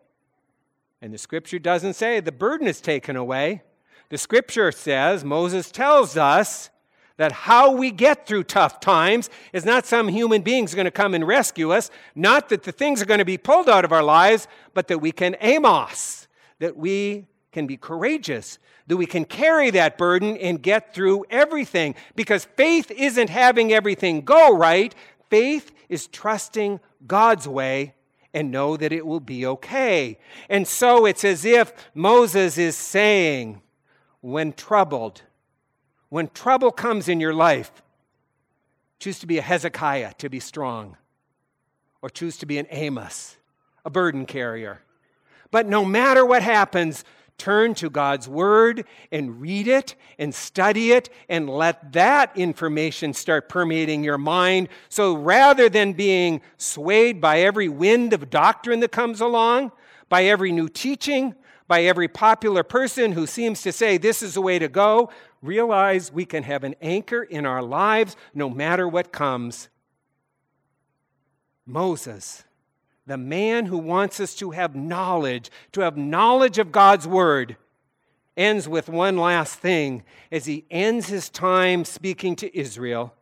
And 1.03 1.12
the 1.12 1.19
scripture 1.19 1.59
doesn't 1.59 1.95
say 1.95 2.21
the 2.21 2.33
burden 2.33 2.69
is 2.69 2.81
taken 2.81 3.17
away. 3.17 3.62
The 4.11 4.19
scripture 4.19 4.71
says, 4.71 5.25
Moses 5.25 5.71
tells 5.71 6.17
us 6.17 6.71
that 7.17 7.33
how 7.33 7.73
we 7.73 7.90
get 7.90 8.27
through 8.27 8.45
tough 8.45 8.81
times 8.81 9.29
is 9.53 9.64
not 9.64 9.87
some 9.87 10.09
human 10.09 10.43
being's 10.43 10.75
going 10.75 10.85
to 10.85 10.90
come 10.90 11.14
and 11.14 11.27
rescue 11.27 11.73
us, 11.73 11.90
not 12.14 12.49
that 12.49 12.62
the 12.62 12.73
things 12.73 13.03
are 13.03 13.07
going 13.07 13.19
to 13.19 13.25
be 13.25 13.38
pulled 13.38 13.69
out 13.69 13.85
of 13.85 13.93
our 13.93 14.03
lives, 14.03 14.47
but 14.73 14.88
that 14.88 14.99
we 14.99 15.12
can 15.12 15.37
amos 15.40 16.23
that 16.64 16.79
we 16.79 17.27
can 17.53 17.66
be 17.66 17.77
courageous, 17.77 18.59
that 18.87 18.96
we 18.96 19.05
can 19.05 19.27
carry 19.27 19.68
that 19.68 19.98
burden 19.98 20.35
and 20.38 20.62
get 20.62 20.94
through 20.94 21.22
everything. 21.29 21.94
Because 22.16 22.46
faith 22.57 22.90
isn't 22.90 23.29
having 23.29 23.70
everything 23.70 24.22
go 24.22 24.57
right, 24.57 24.94
faith 25.29 25.72
is 25.90 26.07
trusting 26.07 26.81
God's 27.07 27.46
way 27.46 27.92
and 28.33 28.50
know 28.50 28.79
that 28.79 28.92
it 28.92 29.05
will 29.05 29.20
be 29.20 29.44
okay. 29.44 30.18
And 30.48 30.66
so 30.66 31.05
it's 31.05 31.22
as 31.22 31.44
if 31.44 31.70
Moses 31.92 32.57
is 32.57 32.77
saying, 32.77 33.61
when 34.22 34.55
troubled, 34.55 35.20
when 36.09 36.29
trouble 36.29 36.70
comes 36.70 37.11
in 37.11 37.20
your 37.20 37.35
life, 37.35 37.83
choose 38.98 39.18
to 39.18 39.27
be 39.27 39.37
a 39.37 39.42
Hezekiah, 39.42 40.14
to 40.14 40.31
be 40.31 40.40
strong, 40.40 40.96
or 42.00 42.09
choose 42.09 42.38
to 42.38 42.46
be 42.46 42.57
an 42.57 42.66
Amos, 42.70 43.37
a 43.85 43.90
burden 43.90 44.24
carrier. 44.24 44.81
But 45.55 45.69
no 45.69 45.85
matter 45.85 46.27
what 46.27 46.43
happens, 46.43 47.05
turn 47.38 47.75
to 47.75 47.88
God's 47.88 48.29
Word 48.29 48.85
and 49.12 49.40
read 49.40 49.69
it 49.69 49.95
and 50.19 50.35
study 50.35 50.90
it 50.90 51.11
and 51.29 51.49
let 51.49 51.93
that 51.93 52.37
information 52.37 53.14
start 53.14 53.49
permeating 53.49 54.03
your 54.03 54.19
mind. 54.19 54.69
So 54.88 55.14
rather 55.14 55.69
than 55.69 55.93
being 55.93 56.40
swayed 56.59 57.21
by 57.21 57.38
every 57.38 57.69
wind 57.69 58.12
of 58.12 58.31
doctrine 58.31 58.81
that 58.81 58.90
comes 58.90 59.21
along, 59.21 59.71
by 60.09 60.25
every 60.25 60.51
new 60.51 60.69
teaching, 60.69 61.37
by 61.69 61.85
every 61.85 62.09
popular 62.09 62.64
person 62.64 63.12
who 63.12 63.25
seems 63.25 63.62
to 63.62 63.71
say 63.71 63.97
this 63.97 64.25
is 64.25 64.35
the 64.35 64.43
way 64.43 64.59
to 64.59 64.67
go, 64.67 65.09
realize 65.40 66.11
we 66.11 66.25
can 66.25 66.43
have 66.43 66.64
an 66.64 66.75
anchor 66.83 67.23
in 67.23 67.47
our 67.47 67.62
lives 67.62 68.17
no 68.35 68.51
matter 68.51 68.88
what 68.88 69.12
comes. 69.12 69.69
Moses 71.64 72.43
the 73.07 73.19
man 73.19 73.67
who 73.67 73.79
wants 73.79 74.21
us 74.21 74.35
to 74.37 74.53
have 74.53 74.75
knowledge, 74.75 75.51
to 75.73 75.83
have 75.83 75.97
knowledge 75.97 76.59
of 76.59 76.73
God's 76.73 77.07
word, 77.07 77.57
ends 78.37 78.69
with 78.69 78.88
one 78.88 79.17
last 79.17 79.59
thing 79.59 80.03
as 80.33 80.47
he 80.47 80.64
ends 80.71 81.09
his 81.09 81.29
time 81.29 81.85
speaking 81.85 82.35
to 82.37 82.59
Israel. 82.59 83.14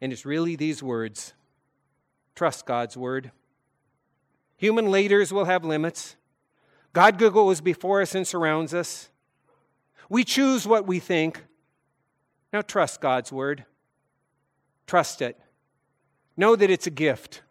And 0.00 0.12
it's 0.12 0.26
really 0.26 0.56
these 0.56 0.82
words 0.82 1.34
trust 2.34 2.66
God's 2.66 2.96
word. 2.96 3.32
Human 4.56 4.90
leaders 4.92 5.32
will 5.32 5.46
have 5.46 5.64
limits. 5.64 6.16
God 6.92 7.18
goes 7.18 7.60
before 7.60 8.00
us 8.00 8.14
and 8.14 8.26
surrounds 8.26 8.72
us. 8.72 9.08
We 10.08 10.24
choose 10.24 10.66
what 10.66 10.86
we 10.86 11.00
think. 11.00 11.44
Now 12.52 12.62
trust 12.62 13.00
God's 13.00 13.32
word. 13.32 13.64
Trust 14.86 15.20
it. 15.20 15.38
Know 16.36 16.56
that 16.56 16.70
it's 16.70 16.86
a 16.86 16.90
gift. 16.90 17.42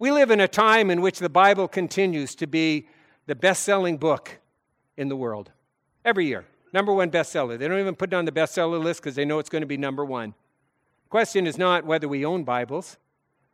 We 0.00 0.10
live 0.10 0.30
in 0.30 0.40
a 0.40 0.48
time 0.48 0.90
in 0.90 1.02
which 1.02 1.18
the 1.18 1.28
Bible 1.28 1.68
continues 1.68 2.34
to 2.36 2.46
be 2.46 2.88
the 3.26 3.34
best 3.34 3.64
selling 3.64 3.98
book 3.98 4.38
in 4.96 5.10
the 5.10 5.14
world 5.14 5.50
every 6.06 6.24
year. 6.24 6.46
Number 6.72 6.90
one 6.94 7.10
bestseller. 7.10 7.58
They 7.58 7.68
don't 7.68 7.78
even 7.78 7.94
put 7.94 8.10
it 8.10 8.16
on 8.16 8.24
the 8.24 8.32
bestseller 8.32 8.82
list 8.82 9.02
because 9.02 9.14
they 9.14 9.26
know 9.26 9.38
it's 9.40 9.50
going 9.50 9.60
to 9.60 9.66
be 9.66 9.76
number 9.76 10.02
one. 10.02 10.30
The 11.04 11.10
question 11.10 11.46
is 11.46 11.58
not 11.58 11.84
whether 11.84 12.08
we 12.08 12.24
own 12.24 12.44
Bibles. 12.44 12.92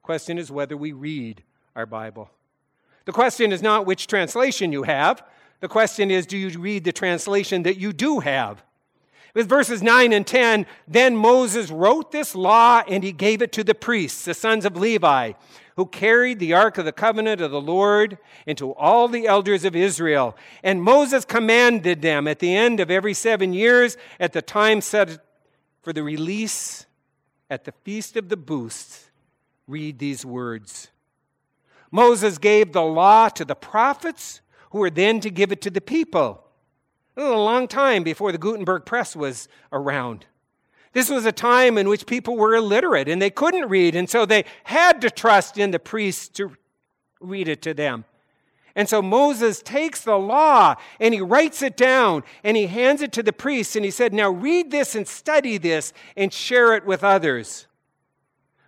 The 0.01 0.05
question 0.05 0.39
is 0.39 0.53
whether 0.53 0.77
we 0.77 0.93
read 0.93 1.43
our 1.75 1.85
Bible. 1.85 2.31
The 3.07 3.13
question 3.13 3.51
is 3.51 3.61
not 3.61 3.85
which 3.85 4.07
translation 4.07 4.71
you 4.71 4.85
have. 4.85 5.25
The 5.59 5.69
question 5.69 6.13
is 6.13 6.27
do 6.27 6.39
you 6.39 6.57
read 6.61 6.85
the 6.85 6.93
translation 6.93 7.65
that 7.65 7.79
you 7.79 7.93
do 7.93 8.21
have? 8.21 8.63
With 9.35 9.49
verses 9.49 9.83
9 9.83 10.13
and 10.13 10.25
10, 10.25 10.65
then 10.87 11.17
Moses 11.17 11.73
wrote 11.73 12.13
this 12.13 12.37
law 12.37 12.85
and 12.89 13.03
he 13.03 13.11
gave 13.11 13.43
it 13.43 13.51
to 13.53 13.65
the 13.65 13.75
priests, 13.75 14.25
the 14.25 14.33
sons 14.33 14.65
of 14.65 14.77
Levi, 14.77 15.33
who 15.77 15.87
carried 15.87 16.39
the 16.39 16.55
ark 16.55 16.79
of 16.79 16.85
the 16.85 16.93
covenant 16.93 17.41
of 17.41 17.51
the 17.51 17.61
Lord 17.61 18.19
into 18.47 18.73
all 18.73 19.09
the 19.09 19.27
elders 19.27 19.65
of 19.65 19.77
Israel. 19.77 20.37
And 20.62 20.83
Moses 20.83 21.25
commanded 21.25 22.03
them 22.03 22.27
at 22.27 22.39
the 22.39 22.55
end 22.57 22.81
of 22.81 22.91
every 22.91 23.15
seven 23.15 23.53
years, 23.53 23.97
at 24.19 24.33
the 24.33 24.43
time 24.43 24.81
set 24.81 25.19
for 25.83 25.93
the 25.93 26.03
release 26.03 26.87
at 27.49 27.65
the 27.65 27.73
feast 27.85 28.17
of 28.17 28.29
the 28.29 28.37
booths, 28.37 29.11
read 29.67 29.99
these 29.99 30.25
words. 30.25 30.89
Moses 31.91 32.39
gave 32.39 32.73
the 32.73 32.83
law 32.83 33.29
to 33.29 33.45
the 33.45 33.55
prophets, 33.55 34.41
who 34.71 34.79
were 34.79 34.91
then 34.91 35.21
to 35.21 35.31
give 35.31 35.53
it 35.53 35.61
to 35.62 35.71
the 35.71 35.81
people. 35.81 36.43
A 37.17 37.23
long 37.31 37.69
time 37.69 38.03
before 38.03 38.33
the 38.33 38.39
Gutenberg 38.39 38.85
press 38.85 39.15
was 39.15 39.49
around. 39.73 40.27
This 40.97 41.11
was 41.11 41.27
a 41.27 41.31
time 41.31 41.77
in 41.77 41.91
which 41.91 42.07
people 42.07 42.39
were 42.39 42.55
illiterate 42.55 43.07
and 43.07 43.21
they 43.21 43.29
couldn't 43.29 43.69
read, 43.69 43.95
and 43.95 44.09
so 44.09 44.25
they 44.25 44.47
had 44.65 45.03
to 45.03 45.11
trust 45.11 45.59
in 45.59 45.71
the 45.71 45.79
priests 45.79 46.27
to 46.39 46.57
read 47.21 47.49
it 47.49 47.61
to 47.61 47.75
them. 47.75 48.07
And 48.75 48.89
so 48.89 49.03
Moses 49.03 49.61
takes 49.61 50.01
the 50.01 50.17
law 50.17 50.77
and 50.99 51.13
he 51.13 51.21
writes 51.21 51.61
it 51.61 51.77
down 51.77 52.25
and 52.43 52.57
he 52.57 52.67
hands 52.67 53.03
it 53.03 53.13
to 53.13 53.23
the 53.23 53.35
priests 53.35 53.77
and 53.77 53.85
he 53.85 53.91
said, 53.91 54.15
Now 54.15 54.31
read 54.31 54.71
this 54.71 54.95
and 54.95 55.07
study 55.07 55.59
this 55.59 55.93
and 56.17 56.33
share 56.33 56.75
it 56.75 56.87
with 56.87 57.05
others. 57.05 57.67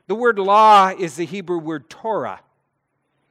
The 0.06 0.14
word 0.14 0.38
law 0.38 0.88
is 0.90 1.16
the 1.16 1.24
Hebrew 1.24 1.58
word 1.58 1.88
Torah. 1.88 2.40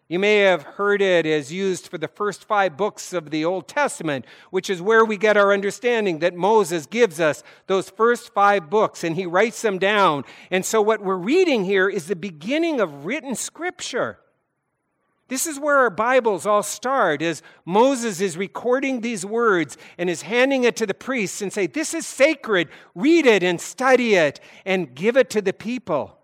You 0.09 0.19
may 0.19 0.37
have 0.37 0.63
heard 0.63 1.01
it 1.01 1.25
as 1.25 1.51
used 1.51 1.89
for 1.89 1.97
the 1.97 2.07
first 2.07 2.45
five 2.45 2.77
books 2.77 3.11
of 3.11 3.29
the 3.29 3.43
Old 3.43 3.67
Testament, 3.67 4.23
which 4.51 4.69
is 4.69 4.81
where 4.81 5.03
we 5.03 5.17
get 5.17 5.35
our 5.35 5.51
understanding 5.51 6.19
that 6.19 6.33
Moses 6.33 6.85
gives 6.85 7.19
us 7.19 7.43
those 7.67 7.89
first 7.89 8.33
five 8.33 8.69
books 8.69 9.03
and 9.03 9.17
he 9.17 9.25
writes 9.25 9.61
them 9.61 9.77
down. 9.77 10.23
And 10.49 10.65
so, 10.65 10.81
what 10.81 11.03
we're 11.03 11.15
reading 11.15 11.65
here 11.65 11.89
is 11.89 12.07
the 12.07 12.15
beginning 12.15 12.79
of 12.79 13.05
written 13.05 13.35
scripture. 13.35 14.19
This 15.27 15.45
is 15.45 15.59
where 15.59 15.79
our 15.79 15.89
Bibles 15.89 16.45
all 16.45 16.63
start, 16.63 17.21
as 17.21 17.41
Moses 17.65 18.21
is 18.21 18.37
recording 18.37 19.01
these 19.01 19.25
words 19.25 19.77
and 19.97 20.09
is 20.09 20.21
handing 20.21 20.63
it 20.63 20.77
to 20.77 20.85
the 20.85 20.93
priests 20.93 21.41
and 21.41 21.51
say, 21.51 21.67
This 21.67 21.93
is 21.93 22.07
sacred. 22.07 22.69
Read 22.95 23.25
it 23.25 23.43
and 23.43 23.59
study 23.59 24.15
it 24.15 24.39
and 24.65 24.95
give 24.95 25.17
it 25.17 25.29
to 25.31 25.41
the 25.41 25.51
people. 25.51 26.16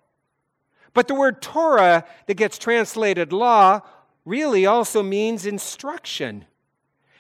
But 0.93 1.08
the 1.08 1.15
word 1.15 1.41
Torah 1.41 2.06
that 2.27 2.36
gets 2.36 2.58
translated 2.58 3.34
law 3.34 3.82
really 4.25 4.65
also 4.65 5.03
means 5.03 5.45
instruction. 5.45 6.45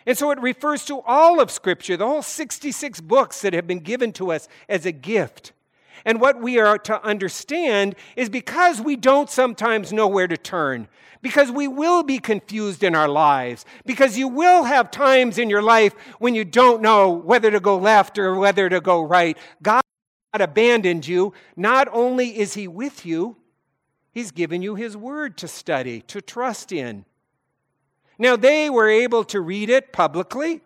And 0.05 0.17
so 0.17 0.31
it 0.31 0.39
refers 0.39 0.85
to 0.85 0.99
all 1.01 1.39
of 1.39 1.49
Scripture, 1.49 1.97
the 1.97 2.07
whole 2.07 2.21
66 2.21 3.01
books 3.01 3.41
that 3.41 3.53
have 3.53 3.67
been 3.67 3.79
given 3.79 4.11
to 4.13 4.31
us 4.31 4.47
as 4.67 4.85
a 4.85 4.91
gift. 4.91 5.53
And 6.05 6.19
what 6.19 6.41
we 6.41 6.59
are 6.59 6.77
to 6.79 7.01
understand 7.03 7.95
is 8.15 8.29
because 8.29 8.81
we 8.81 8.97
don't 8.97 9.29
sometimes 9.29 9.93
know 9.93 10.07
where 10.07 10.27
to 10.27 10.35
turn, 10.35 10.89
because 11.21 11.49
we 11.49 11.69
will 11.69 12.03
be 12.03 12.19
confused 12.19 12.83
in 12.83 12.95
our 12.95 13.07
lives, 13.07 13.65
because 13.85 14.17
you 14.17 14.27
will 14.27 14.63
have 14.63 14.91
times 14.91 15.37
in 15.37 15.49
your 15.49 15.61
life 15.61 15.93
when 16.19 16.35
you 16.35 16.43
don't 16.43 16.81
know 16.81 17.09
whether 17.09 17.49
to 17.49 17.61
go 17.61 17.77
left 17.77 18.17
or 18.17 18.35
whether 18.35 18.67
to 18.67 18.81
go 18.81 19.01
right. 19.01 19.37
God 19.61 19.81
abandoned 20.33 21.07
you. 21.07 21.31
Not 21.55 21.87
only 21.93 22.37
is 22.37 22.55
He 22.55 22.67
with 22.67 23.05
you, 23.05 23.37
He's 24.13 24.31
given 24.31 24.61
you 24.61 24.75
His 24.75 24.95
Word 24.95 25.37
to 25.37 25.47
study, 25.47 26.01
to 26.01 26.21
trust 26.21 26.71
in. 26.71 27.05
Now, 28.19 28.35
they 28.35 28.69
were 28.69 28.89
able 28.89 29.23
to 29.25 29.41
read 29.41 29.69
it 29.69 29.91
publicly, 29.91 30.61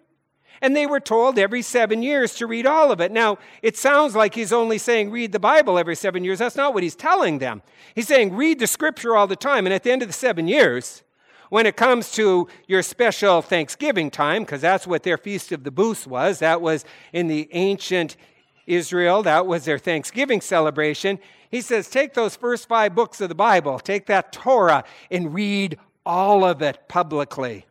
and 0.61 0.75
they 0.75 0.85
were 0.85 0.99
told 0.99 1.39
every 1.39 1.61
seven 1.61 2.03
years 2.03 2.35
to 2.35 2.47
read 2.47 2.65
all 2.65 2.91
of 2.91 2.99
it. 2.99 3.11
Now, 3.11 3.37
it 3.61 3.77
sounds 3.77 4.15
like 4.15 4.35
he's 4.35 4.51
only 4.51 4.77
saying 4.77 5.11
read 5.11 5.31
the 5.31 5.39
Bible 5.39 5.79
every 5.79 5.95
seven 5.95 6.23
years. 6.23 6.39
That's 6.39 6.57
not 6.57 6.73
what 6.73 6.83
he's 6.83 6.95
telling 6.95 7.39
them. 7.39 7.61
He's 7.95 8.07
saying 8.07 8.35
read 8.35 8.59
the 8.59 8.67
Scripture 8.67 9.15
all 9.15 9.27
the 9.27 9.35
time, 9.35 9.65
and 9.65 9.73
at 9.73 9.83
the 9.83 9.91
end 9.91 10.01
of 10.01 10.09
the 10.09 10.13
seven 10.13 10.47
years, 10.47 11.03
when 11.49 11.65
it 11.65 11.77
comes 11.77 12.11
to 12.11 12.49
your 12.67 12.83
special 12.83 13.41
Thanksgiving 13.41 14.11
time, 14.11 14.43
because 14.43 14.59
that's 14.59 14.85
what 14.85 15.03
their 15.03 15.17
Feast 15.17 15.53
of 15.53 15.63
the 15.63 15.71
Booths 15.71 16.05
was, 16.05 16.39
that 16.39 16.61
was 16.61 16.83
in 17.13 17.27
the 17.27 17.47
ancient 17.53 18.17
Israel, 18.65 19.23
that 19.23 19.47
was 19.47 19.63
their 19.63 19.79
Thanksgiving 19.79 20.41
celebration. 20.41 21.19
He 21.49 21.61
says, 21.61 21.89
Take 21.89 22.13
those 22.13 22.35
first 22.35 22.67
five 22.67 22.95
books 22.95 23.21
of 23.21 23.29
the 23.29 23.35
Bible, 23.35 23.79
take 23.79 24.05
that 24.07 24.31
Torah, 24.31 24.83
and 25.09 25.33
read 25.33 25.77
all 26.05 26.43
of 26.43 26.61
it 26.61 26.87
publicly. 26.87 27.65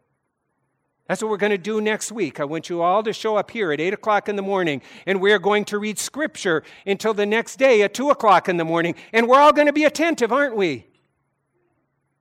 That's 1.09 1.23
what 1.23 1.31
we're 1.31 1.37
going 1.37 1.51
to 1.51 1.59
do 1.59 1.81
next 1.81 2.11
week. 2.11 2.41
I 2.41 2.45
want 2.45 2.69
you 2.69 2.83
all 2.83 3.03
to 3.05 3.13
show 3.13 3.37
up 3.37 3.51
here 3.53 3.71
at 3.71 3.81
8 3.81 3.95
o'clock 3.95 4.29
in 4.29 4.35
the 4.35 4.43
morning, 4.43 4.83
and 5.07 5.21
we're 5.21 5.39
going 5.39 5.65
to 5.67 5.79
read 5.79 5.99
Scripture 5.99 6.65
until 6.85 7.15
the 7.15 7.27
next 7.27 7.57
day 7.57 7.83
at 7.83 7.95
2 7.95 8.11
o'clock 8.11 8.49
in 8.49 8.57
the 8.57 8.65
morning, 8.65 8.97
and 9.13 9.29
we're 9.29 9.39
all 9.39 9.53
going 9.53 9.69
to 9.69 9.73
be 9.73 9.85
attentive, 9.85 10.33
aren't 10.33 10.57
we? 10.57 10.87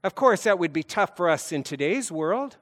Of 0.04 0.13
course, 0.13 0.44
that 0.44 0.60
would 0.60 0.72
be 0.72 0.84
tough 0.84 1.18
for 1.18 1.30
us 1.30 1.52
in 1.52 1.63
today's 1.63 2.12
world. 2.12 2.58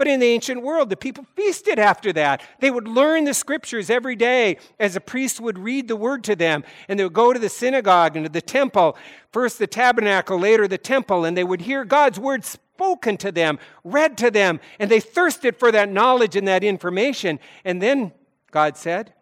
But 0.00 0.08
in 0.08 0.18
the 0.18 0.28
ancient 0.28 0.62
world, 0.62 0.88
the 0.88 0.96
people 0.96 1.26
feasted 1.36 1.78
after 1.78 2.10
that. 2.14 2.40
They 2.58 2.70
would 2.70 2.88
learn 2.88 3.24
the 3.24 3.34
scriptures 3.34 3.90
every 3.90 4.16
day 4.16 4.56
as 4.78 4.96
a 4.96 5.00
priest 5.00 5.42
would 5.42 5.58
read 5.58 5.88
the 5.88 5.94
word 5.94 6.24
to 6.24 6.34
them. 6.34 6.64
And 6.88 6.98
they 6.98 7.04
would 7.04 7.12
go 7.12 7.34
to 7.34 7.38
the 7.38 7.50
synagogue 7.50 8.16
and 8.16 8.24
to 8.24 8.32
the 8.32 8.40
temple, 8.40 8.96
first 9.30 9.58
the 9.58 9.66
tabernacle, 9.66 10.38
later 10.38 10.66
the 10.66 10.78
temple, 10.78 11.26
and 11.26 11.36
they 11.36 11.44
would 11.44 11.60
hear 11.60 11.84
God's 11.84 12.18
word 12.18 12.46
spoken 12.46 13.18
to 13.18 13.30
them, 13.30 13.58
read 13.84 14.16
to 14.16 14.30
them, 14.30 14.60
and 14.78 14.90
they 14.90 15.00
thirsted 15.00 15.58
for 15.58 15.70
that 15.70 15.90
knowledge 15.90 16.34
and 16.34 16.48
that 16.48 16.64
information. 16.64 17.38
And 17.66 17.82
then 17.82 18.12
God 18.50 18.78
said, 18.78 19.12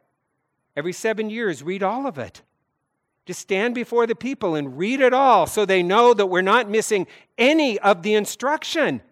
every 0.77 0.93
seven 0.93 1.29
years, 1.29 1.61
read 1.61 1.83
all 1.83 2.07
of 2.07 2.19
it. 2.19 2.43
Just 3.27 3.41
stand 3.41 3.75
before 3.75 4.07
the 4.07 4.15
people 4.15 4.55
and 4.55 4.79
read 4.79 5.01
it 5.01 5.13
all 5.13 5.49
so 5.49 5.65
they 5.65 5.83
know 5.83 6.15
that 6.15 6.27
we're 6.27 6.41
not 6.41 6.71
missing 6.71 7.09
any 7.37 7.81
of 7.81 8.05
the 8.05 8.15
instruction. 8.15 9.03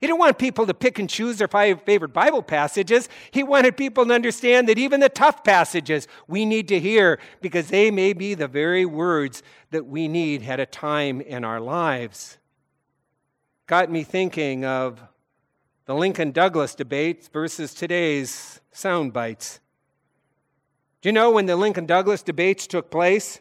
He 0.00 0.06
didn't 0.06 0.20
want 0.20 0.38
people 0.38 0.64
to 0.66 0.74
pick 0.74 0.98
and 1.00 1.10
choose 1.10 1.38
their 1.38 1.48
five 1.48 1.82
favorite 1.82 2.12
Bible 2.12 2.42
passages. 2.42 3.08
He 3.32 3.42
wanted 3.42 3.76
people 3.76 4.06
to 4.06 4.14
understand 4.14 4.68
that 4.68 4.78
even 4.78 5.00
the 5.00 5.08
tough 5.08 5.42
passages 5.42 6.06
we 6.28 6.44
need 6.44 6.68
to 6.68 6.78
hear 6.78 7.18
because 7.40 7.68
they 7.68 7.90
may 7.90 8.12
be 8.12 8.34
the 8.34 8.46
very 8.46 8.86
words 8.86 9.42
that 9.70 9.86
we 9.86 10.06
need 10.06 10.44
at 10.48 10.60
a 10.60 10.66
time 10.66 11.20
in 11.20 11.44
our 11.44 11.60
lives. 11.60 12.38
Got 13.66 13.90
me 13.90 14.04
thinking 14.04 14.64
of 14.64 15.00
the 15.86 15.94
Lincoln 15.94 16.30
Douglas 16.30 16.74
debates 16.76 17.28
versus 17.28 17.74
today's 17.74 18.60
sound 18.70 19.12
bites. 19.12 19.58
Do 21.00 21.08
you 21.08 21.12
know 21.12 21.30
when 21.30 21.46
the 21.46 21.56
Lincoln 21.56 21.86
Douglas 21.86 22.22
debates 22.22 22.66
took 22.66 22.90
place 22.90 23.40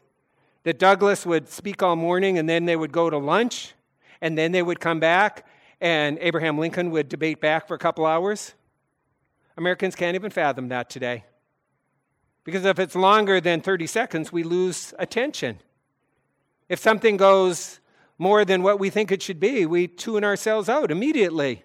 that 0.63 0.79
Douglas 0.79 1.25
would 1.25 1.49
speak 1.49 1.83
all 1.83 1.95
morning 1.95 2.37
and 2.37 2.49
then 2.49 2.65
they 2.65 2.75
would 2.75 2.91
go 2.91 3.09
to 3.09 3.17
lunch 3.17 3.73
and 4.21 4.37
then 4.37 4.51
they 4.51 4.61
would 4.61 4.79
come 4.79 4.99
back 4.99 5.46
and 5.79 6.17
Abraham 6.21 6.57
Lincoln 6.57 6.91
would 6.91 7.09
debate 7.09 7.39
back 7.39 7.67
for 7.67 7.75
a 7.75 7.79
couple 7.79 8.05
hours. 8.05 8.53
Americans 9.57 9.95
can't 9.95 10.15
even 10.15 10.31
fathom 10.31 10.69
that 10.69 10.89
today. 10.89 11.25
Because 12.43 12.65
if 12.65 12.79
it's 12.79 12.95
longer 12.95 13.41
than 13.41 13.61
30 13.61 13.87
seconds, 13.87 14.31
we 14.31 14.43
lose 14.43 14.93
attention. 14.97 15.59
If 16.69 16.79
something 16.79 17.17
goes 17.17 17.79
more 18.17 18.45
than 18.45 18.63
what 18.63 18.79
we 18.79 18.89
think 18.89 19.11
it 19.11 19.21
should 19.21 19.39
be, 19.39 19.65
we 19.65 19.87
tune 19.87 20.23
ourselves 20.23 20.69
out 20.69 20.91
immediately. 20.91 21.63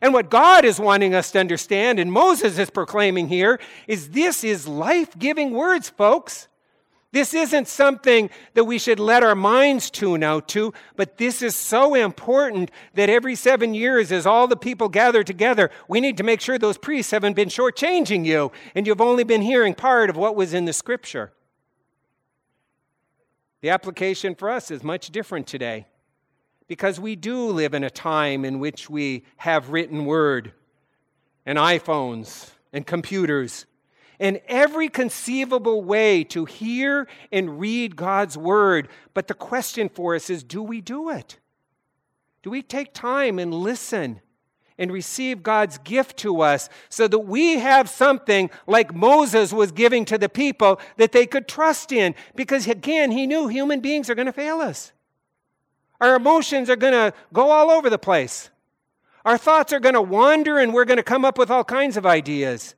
And 0.00 0.12
what 0.12 0.30
God 0.30 0.64
is 0.64 0.78
wanting 0.78 1.14
us 1.14 1.30
to 1.32 1.40
understand, 1.40 1.98
and 1.98 2.12
Moses 2.12 2.58
is 2.58 2.70
proclaiming 2.70 3.28
here, 3.28 3.58
is 3.86 4.10
this 4.10 4.44
is 4.44 4.68
life 4.68 5.18
giving 5.18 5.52
words, 5.52 5.88
folks. 5.88 6.48
This 7.12 7.32
isn't 7.34 7.68
something 7.68 8.30
that 8.54 8.64
we 8.64 8.78
should 8.78 8.98
let 8.98 9.22
our 9.22 9.34
minds 9.34 9.90
tune 9.90 10.22
out 10.22 10.48
to, 10.48 10.74
but 10.96 11.18
this 11.18 11.40
is 11.40 11.54
so 11.54 11.94
important 11.94 12.70
that 12.94 13.08
every 13.08 13.34
seven 13.36 13.74
years, 13.74 14.12
as 14.12 14.26
all 14.26 14.46
the 14.48 14.56
people 14.56 14.88
gather 14.88 15.22
together, 15.22 15.70
we 15.88 16.00
need 16.00 16.16
to 16.18 16.24
make 16.24 16.40
sure 16.40 16.58
those 16.58 16.78
priests 16.78 17.12
haven't 17.12 17.34
been 17.34 17.48
shortchanging 17.48 18.26
you 18.26 18.52
and 18.74 18.86
you've 18.86 19.00
only 19.00 19.24
been 19.24 19.42
hearing 19.42 19.72
part 19.72 20.10
of 20.10 20.16
what 20.16 20.36
was 20.36 20.52
in 20.52 20.64
the 20.64 20.72
scripture. 20.72 21.32
The 23.62 23.70
application 23.70 24.34
for 24.34 24.50
us 24.50 24.70
is 24.70 24.82
much 24.82 25.10
different 25.10 25.46
today 25.46 25.86
because 26.68 27.00
we 27.00 27.16
do 27.16 27.46
live 27.50 27.72
in 27.72 27.84
a 27.84 27.90
time 27.90 28.44
in 28.44 28.58
which 28.58 28.90
we 28.90 29.24
have 29.38 29.70
written 29.70 30.04
word 30.04 30.52
and 31.46 31.58
iPhones 31.58 32.50
and 32.72 32.86
computers 32.86 33.66
in 34.18 34.40
every 34.48 34.88
conceivable 34.88 35.82
way 35.82 36.24
to 36.24 36.44
hear 36.44 37.06
and 37.30 37.60
read 37.60 37.96
God's 37.96 38.36
word. 38.36 38.88
But 39.14 39.28
the 39.28 39.34
question 39.34 39.88
for 39.88 40.14
us 40.14 40.30
is 40.30 40.42
do 40.42 40.62
we 40.62 40.80
do 40.80 41.10
it? 41.10 41.38
Do 42.42 42.50
we 42.50 42.62
take 42.62 42.94
time 42.94 43.38
and 43.38 43.52
listen 43.52 44.20
and 44.78 44.92
receive 44.92 45.42
God's 45.42 45.78
gift 45.78 46.18
to 46.18 46.42
us 46.42 46.68
so 46.88 47.08
that 47.08 47.18
we 47.18 47.58
have 47.58 47.88
something 47.88 48.50
like 48.66 48.94
Moses 48.94 49.52
was 49.52 49.72
giving 49.72 50.04
to 50.04 50.18
the 50.18 50.28
people 50.28 50.80
that 50.96 51.12
they 51.12 51.26
could 51.26 51.48
trust 51.48 51.92
in? 51.92 52.14
Because 52.34 52.68
again, 52.68 53.10
he 53.10 53.26
knew 53.26 53.48
human 53.48 53.80
beings 53.80 54.08
are 54.08 54.14
going 54.14 54.26
to 54.26 54.32
fail 54.32 54.60
us. 54.60 54.92
Our 56.00 56.14
emotions 56.14 56.68
are 56.68 56.76
going 56.76 56.92
to 56.92 57.12
go 57.32 57.50
all 57.50 57.70
over 57.70 57.88
the 57.88 57.98
place. 57.98 58.50
Our 59.24 59.38
thoughts 59.38 59.72
are 59.72 59.80
going 59.80 59.94
to 59.94 60.02
wander 60.02 60.58
and 60.58 60.72
we're 60.72 60.84
going 60.84 60.98
to 60.98 61.02
come 61.02 61.24
up 61.24 61.38
with 61.38 61.50
all 61.50 61.64
kinds 61.64 61.96
of 61.96 62.06
ideas. 62.06 62.74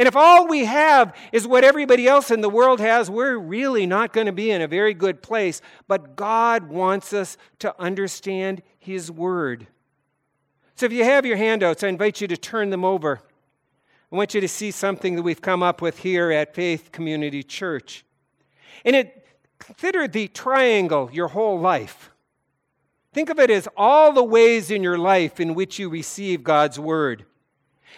And 0.00 0.08
if 0.08 0.16
all 0.16 0.48
we 0.48 0.64
have 0.64 1.14
is 1.30 1.46
what 1.46 1.62
everybody 1.62 2.08
else 2.08 2.30
in 2.30 2.40
the 2.40 2.48
world 2.48 2.80
has, 2.80 3.10
we're 3.10 3.36
really 3.36 3.84
not 3.84 4.14
going 4.14 4.28
to 4.28 4.32
be 4.32 4.50
in 4.50 4.62
a 4.62 4.66
very 4.66 4.94
good 4.94 5.20
place. 5.20 5.60
But 5.88 6.16
God 6.16 6.70
wants 6.70 7.12
us 7.12 7.36
to 7.58 7.78
understand 7.78 8.62
His 8.78 9.10
Word. 9.10 9.66
So 10.74 10.86
if 10.86 10.92
you 10.92 11.04
have 11.04 11.26
your 11.26 11.36
handouts, 11.36 11.84
I 11.84 11.88
invite 11.88 12.22
you 12.22 12.28
to 12.28 12.38
turn 12.38 12.70
them 12.70 12.82
over. 12.82 13.20
I 14.10 14.16
want 14.16 14.32
you 14.32 14.40
to 14.40 14.48
see 14.48 14.70
something 14.70 15.16
that 15.16 15.22
we've 15.22 15.42
come 15.42 15.62
up 15.62 15.82
with 15.82 15.98
here 15.98 16.30
at 16.30 16.54
Faith 16.54 16.92
Community 16.92 17.42
Church. 17.42 18.02
And 18.86 18.96
it 18.96 19.26
consider 19.58 20.08
the 20.08 20.28
triangle 20.28 21.10
your 21.12 21.28
whole 21.28 21.60
life. 21.60 22.10
Think 23.12 23.28
of 23.28 23.38
it 23.38 23.50
as 23.50 23.68
all 23.76 24.14
the 24.14 24.24
ways 24.24 24.70
in 24.70 24.82
your 24.82 24.96
life 24.96 25.40
in 25.40 25.54
which 25.54 25.78
you 25.78 25.90
receive 25.90 26.42
God's 26.42 26.78
word. 26.78 27.26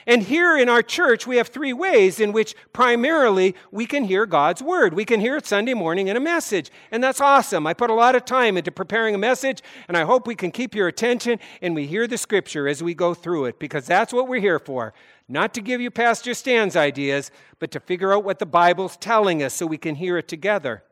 And 0.06 0.22
here 0.22 0.56
in 0.56 0.68
our 0.68 0.82
church, 0.82 1.26
we 1.26 1.36
have 1.36 1.48
three 1.48 1.72
ways 1.72 2.18
in 2.18 2.32
which 2.32 2.54
primarily 2.72 3.54
we 3.70 3.86
can 3.86 4.04
hear 4.04 4.26
God's 4.26 4.62
word. 4.62 4.94
We 4.94 5.04
can 5.04 5.20
hear 5.20 5.36
it 5.36 5.46
Sunday 5.46 5.74
morning 5.74 6.08
in 6.08 6.16
a 6.16 6.20
message, 6.20 6.70
and 6.90 7.02
that's 7.02 7.20
awesome. 7.20 7.66
I 7.66 7.74
put 7.74 7.90
a 7.90 7.94
lot 7.94 8.14
of 8.14 8.24
time 8.24 8.56
into 8.56 8.72
preparing 8.72 9.14
a 9.14 9.18
message, 9.18 9.62
and 9.88 9.96
I 9.96 10.02
hope 10.02 10.26
we 10.26 10.34
can 10.34 10.50
keep 10.50 10.74
your 10.74 10.88
attention 10.88 11.38
and 11.60 11.74
we 11.74 11.86
hear 11.86 12.06
the 12.06 12.18
scripture 12.18 12.66
as 12.66 12.82
we 12.82 12.94
go 12.94 13.14
through 13.14 13.44
it, 13.44 13.58
because 13.58 13.86
that's 13.86 14.12
what 14.12 14.28
we're 14.28 14.40
here 14.40 14.58
for. 14.58 14.92
Not 15.28 15.54
to 15.54 15.60
give 15.60 15.80
you 15.80 15.90
Pastor 15.90 16.34
Stan's 16.34 16.76
ideas, 16.76 17.30
but 17.58 17.70
to 17.70 17.80
figure 17.80 18.12
out 18.12 18.24
what 18.24 18.38
the 18.38 18.46
Bible's 18.46 18.96
telling 18.96 19.42
us 19.42 19.54
so 19.54 19.66
we 19.66 19.78
can 19.78 19.94
hear 19.94 20.18
it 20.18 20.28
together. 20.28 20.82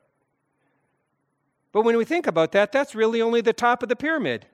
But 1.73 1.83
when 1.83 1.97
we 1.97 2.05
think 2.05 2.27
about 2.27 2.53
that, 2.53 2.73
that's 2.73 2.95
really 2.95 3.21
only 3.21 3.41
the 3.41 3.53
top 3.53 3.83
of 3.83 3.89
the 3.89 3.97
pyramid. 3.97 4.47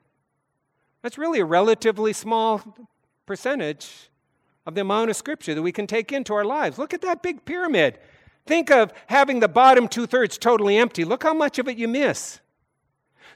That's 1.02 1.18
really 1.18 1.40
a 1.40 1.44
relatively 1.44 2.12
small 2.12 2.62
percentage 3.26 4.10
of 4.66 4.74
the 4.74 4.80
amount 4.80 5.10
of 5.10 5.16
scripture 5.16 5.54
that 5.54 5.62
we 5.62 5.72
can 5.72 5.86
take 5.86 6.12
into 6.12 6.34
our 6.34 6.44
lives. 6.44 6.78
Look 6.78 6.92
at 6.92 7.02
that 7.02 7.22
big 7.22 7.44
pyramid. 7.44 7.98
Think 8.46 8.70
of 8.70 8.92
having 9.06 9.40
the 9.40 9.48
bottom 9.48 9.88
two 9.88 10.06
thirds 10.06 10.38
totally 10.38 10.76
empty. 10.76 11.04
Look 11.04 11.22
how 11.22 11.34
much 11.34 11.58
of 11.58 11.68
it 11.68 11.78
you 11.78 11.88
miss. 11.88 12.40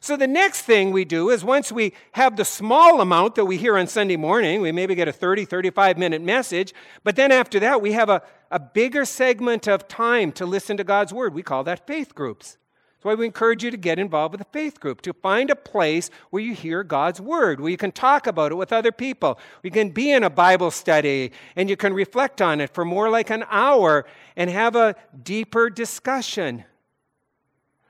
So, 0.02 0.16
the 0.16 0.26
next 0.26 0.62
thing 0.62 0.92
we 0.92 1.04
do 1.04 1.28
is 1.28 1.44
once 1.44 1.70
we 1.70 1.92
have 2.12 2.36
the 2.36 2.44
small 2.44 3.02
amount 3.02 3.34
that 3.34 3.44
we 3.44 3.58
hear 3.58 3.76
on 3.76 3.86
Sunday 3.86 4.16
morning, 4.16 4.62
we 4.62 4.72
maybe 4.72 4.94
get 4.94 5.08
a 5.08 5.12
30, 5.12 5.44
35 5.44 5.98
minute 5.98 6.22
message, 6.22 6.72
but 7.04 7.16
then 7.16 7.30
after 7.30 7.60
that, 7.60 7.82
we 7.82 7.92
have 7.92 8.08
a, 8.08 8.22
a 8.50 8.58
bigger 8.58 9.04
segment 9.04 9.68
of 9.68 9.88
time 9.88 10.32
to 10.32 10.46
listen 10.46 10.78
to 10.78 10.84
God's 10.84 11.12
word. 11.12 11.34
We 11.34 11.42
call 11.42 11.64
that 11.64 11.86
faith 11.86 12.14
groups. 12.14 12.56
That's 13.00 13.06
why 13.06 13.14
we 13.14 13.24
encourage 13.24 13.64
you 13.64 13.70
to 13.70 13.78
get 13.78 13.98
involved 13.98 14.32
with 14.32 14.42
a 14.42 14.52
faith 14.52 14.78
group, 14.78 15.00
to 15.02 15.14
find 15.14 15.48
a 15.48 15.56
place 15.56 16.10
where 16.28 16.42
you 16.42 16.52
hear 16.52 16.84
God's 16.84 17.18
word, 17.18 17.58
where 17.58 17.70
you 17.70 17.78
can 17.78 17.92
talk 17.92 18.26
about 18.26 18.52
it 18.52 18.56
with 18.56 18.74
other 18.74 18.92
people. 18.92 19.38
You 19.62 19.70
can 19.70 19.88
be 19.88 20.12
in 20.12 20.22
a 20.22 20.28
Bible 20.28 20.70
study 20.70 21.32
and 21.56 21.70
you 21.70 21.78
can 21.78 21.94
reflect 21.94 22.42
on 22.42 22.60
it 22.60 22.74
for 22.74 22.84
more 22.84 23.08
like 23.08 23.30
an 23.30 23.46
hour 23.48 24.04
and 24.36 24.50
have 24.50 24.76
a 24.76 24.96
deeper 25.22 25.70
discussion. 25.70 26.64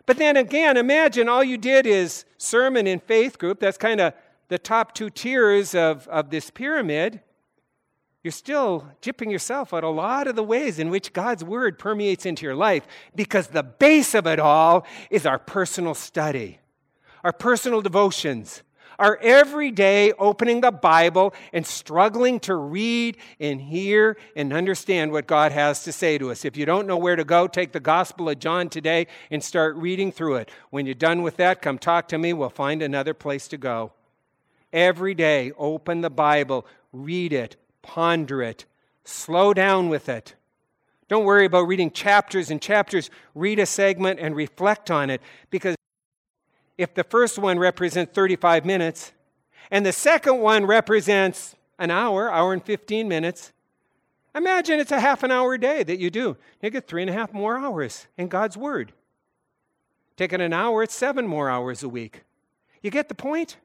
But 0.06 0.16
then 0.16 0.36
again, 0.36 0.76
imagine 0.76 1.28
all 1.28 1.42
you 1.42 1.58
did 1.58 1.86
is 1.86 2.24
sermon 2.38 2.86
and 2.86 3.02
faith 3.02 3.36
group. 3.36 3.58
That's 3.58 3.78
kind 3.78 4.00
of 4.00 4.14
the 4.46 4.60
top 4.60 4.94
two 4.94 5.10
tiers 5.10 5.74
of, 5.74 6.06
of 6.06 6.30
this 6.30 6.50
pyramid 6.50 7.20
you're 8.22 8.32
still 8.32 8.86
gypping 9.00 9.30
yourself 9.30 9.72
out 9.72 9.84
a 9.84 9.88
lot 9.88 10.26
of 10.26 10.36
the 10.36 10.42
ways 10.42 10.78
in 10.78 10.90
which 10.90 11.12
God's 11.12 11.42
word 11.42 11.78
permeates 11.78 12.26
into 12.26 12.44
your 12.44 12.54
life 12.54 12.86
because 13.14 13.48
the 13.48 13.62
base 13.62 14.14
of 14.14 14.26
it 14.26 14.38
all 14.38 14.86
is 15.10 15.24
our 15.24 15.38
personal 15.38 15.94
study, 15.94 16.58
our 17.24 17.32
personal 17.32 17.80
devotions, 17.80 18.62
our 18.98 19.18
everyday 19.22 20.12
opening 20.12 20.60
the 20.60 20.70
Bible 20.70 21.32
and 21.54 21.66
struggling 21.66 22.38
to 22.40 22.54
read 22.54 23.16
and 23.40 23.58
hear 23.58 24.18
and 24.36 24.52
understand 24.52 25.10
what 25.10 25.26
God 25.26 25.52
has 25.52 25.82
to 25.84 25.92
say 25.92 26.18
to 26.18 26.30
us. 26.30 26.44
If 26.44 26.58
you 26.58 26.66
don't 26.66 26.86
know 26.86 26.98
where 26.98 27.16
to 27.16 27.24
go, 27.24 27.46
take 27.46 27.72
the 27.72 27.80
Gospel 27.80 28.28
of 28.28 28.38
John 28.38 28.68
today 28.68 29.06
and 29.30 29.42
start 29.42 29.74
reading 29.76 30.12
through 30.12 30.36
it. 30.36 30.50
When 30.68 30.84
you're 30.84 30.94
done 30.94 31.22
with 31.22 31.38
that, 31.38 31.62
come 31.62 31.78
talk 31.78 32.08
to 32.08 32.18
me. 32.18 32.34
We'll 32.34 32.50
find 32.50 32.82
another 32.82 33.14
place 33.14 33.48
to 33.48 33.56
go. 33.56 33.92
Every 34.70 35.14
day, 35.14 35.52
open 35.56 36.02
the 36.02 36.10
Bible, 36.10 36.66
read 36.92 37.32
it, 37.32 37.56
ponder 37.82 38.42
it, 38.42 38.64
slow 39.04 39.54
down 39.54 39.88
with 39.88 40.08
it. 40.08 40.34
Don't 41.08 41.24
worry 41.24 41.44
about 41.44 41.66
reading 41.66 41.90
chapters 41.90 42.50
and 42.50 42.62
chapters. 42.62 43.10
Read 43.34 43.58
a 43.58 43.66
segment 43.66 44.20
and 44.20 44.36
reflect 44.36 44.90
on 44.90 45.10
it 45.10 45.20
because 45.50 45.74
if 46.78 46.94
the 46.94 47.02
first 47.02 47.36
one 47.36 47.58
represents 47.58 48.14
35 48.14 48.64
minutes 48.64 49.12
and 49.72 49.84
the 49.84 49.92
second 49.92 50.38
one 50.38 50.66
represents 50.66 51.56
an 51.80 51.90
hour, 51.90 52.30
hour 52.30 52.52
and 52.52 52.64
15 52.64 53.08
minutes, 53.08 53.52
imagine 54.36 54.78
it's 54.78 54.92
a 54.92 55.00
half 55.00 55.24
an 55.24 55.32
hour 55.32 55.58
day 55.58 55.82
that 55.82 55.98
you 55.98 56.10
do. 56.10 56.36
You 56.62 56.70
get 56.70 56.86
three 56.86 57.02
and 57.02 57.10
a 57.10 57.14
half 57.14 57.32
more 57.32 57.58
hours 57.58 58.06
in 58.16 58.28
God's 58.28 58.56
Word. 58.56 58.92
Taking 60.16 60.40
an 60.40 60.52
hour, 60.52 60.82
it's 60.82 60.94
seven 60.94 61.26
more 61.26 61.50
hours 61.50 61.82
a 61.82 61.88
week. 61.88 62.22
You 62.82 62.90
get 62.90 63.08
the 63.08 63.14
point? 63.14 63.56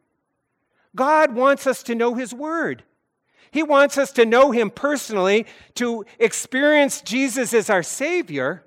God 0.95 1.35
wants 1.35 1.67
us 1.67 1.83
to 1.83 1.93
know 1.93 2.15
His 2.15 2.33
Word. 2.33 2.83
He 3.55 3.63
wants 3.63 3.97
us 3.97 4.11
to 4.11 4.25
know 4.25 4.51
Him 4.51 4.69
personally, 4.69 5.45
to 5.75 6.05
experience 6.19 6.99
Jesus 6.99 7.53
as 7.53 7.69
our 7.69 7.83
Savior, 7.83 8.65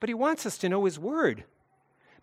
but 0.00 0.08
He 0.08 0.14
wants 0.14 0.46
us 0.46 0.56
to 0.56 0.70
know 0.70 0.86
His 0.86 0.98
Word. 0.98 1.44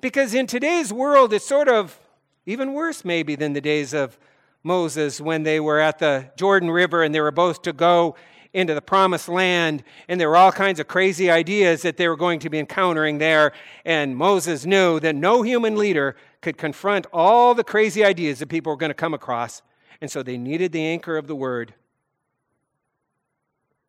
Because 0.01 0.33
in 0.33 0.47
today's 0.47 0.91
world, 0.91 1.31
it's 1.33 1.45
sort 1.45 1.69
of 1.69 1.99
even 2.47 2.73
worse, 2.73 3.05
maybe, 3.05 3.35
than 3.35 3.53
the 3.53 3.61
days 3.61 3.93
of 3.93 4.17
Moses 4.63 5.21
when 5.21 5.43
they 5.43 5.59
were 5.59 5.79
at 5.79 5.99
the 5.99 6.31
Jordan 6.35 6.71
River 6.71 7.03
and 7.03 7.13
they 7.13 7.21
were 7.21 7.29
both 7.29 7.61
to 7.61 7.71
go 7.71 8.15
into 8.53 8.73
the 8.73 8.81
promised 8.81 9.29
land, 9.29 9.83
and 10.07 10.19
there 10.19 10.29
were 10.29 10.35
all 10.35 10.51
kinds 10.51 10.79
of 10.79 10.87
crazy 10.87 11.29
ideas 11.29 11.83
that 11.83 11.97
they 11.97 12.07
were 12.07 12.17
going 12.17 12.39
to 12.39 12.49
be 12.49 12.57
encountering 12.57 13.19
there. 13.19 13.51
And 13.85 14.17
Moses 14.17 14.65
knew 14.65 14.99
that 15.01 15.13
no 15.13 15.43
human 15.43 15.75
leader 15.75 16.15
could 16.41 16.57
confront 16.57 17.05
all 17.13 17.53
the 17.53 17.63
crazy 17.63 18.03
ideas 18.03 18.39
that 18.39 18.49
people 18.49 18.71
were 18.71 18.77
going 18.77 18.89
to 18.89 18.95
come 18.95 19.13
across. 19.13 19.61
And 20.01 20.09
so 20.09 20.23
they 20.23 20.39
needed 20.39 20.71
the 20.71 20.81
anchor 20.81 21.17
of 21.17 21.27
the 21.27 21.35
word. 21.35 21.75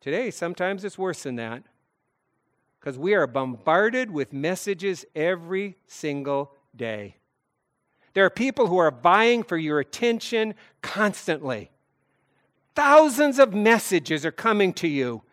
Today, 0.05 0.29
sometimes 0.29 0.85
it's 0.85 0.99
worse 0.99 1.23
than 1.23 1.37
that 1.37 1.63
because 2.79 2.95
we 2.95 3.15
are 3.15 3.25
bombarded 3.25 4.11
with 4.11 4.33
messages 4.33 5.03
every 5.15 5.77
single 5.87 6.53
day. 6.75 7.15
There 8.13 8.23
are 8.23 8.29
people 8.29 8.67
who 8.67 8.77
are 8.77 8.91
vying 8.91 9.41
for 9.41 9.57
your 9.57 9.79
attention 9.79 10.53
constantly. 10.83 11.71
Thousands 12.75 13.39
of 13.39 13.55
messages 13.55 14.27
are 14.27 14.31
coming 14.31 14.73
to 14.73 14.87
you 14.87 15.23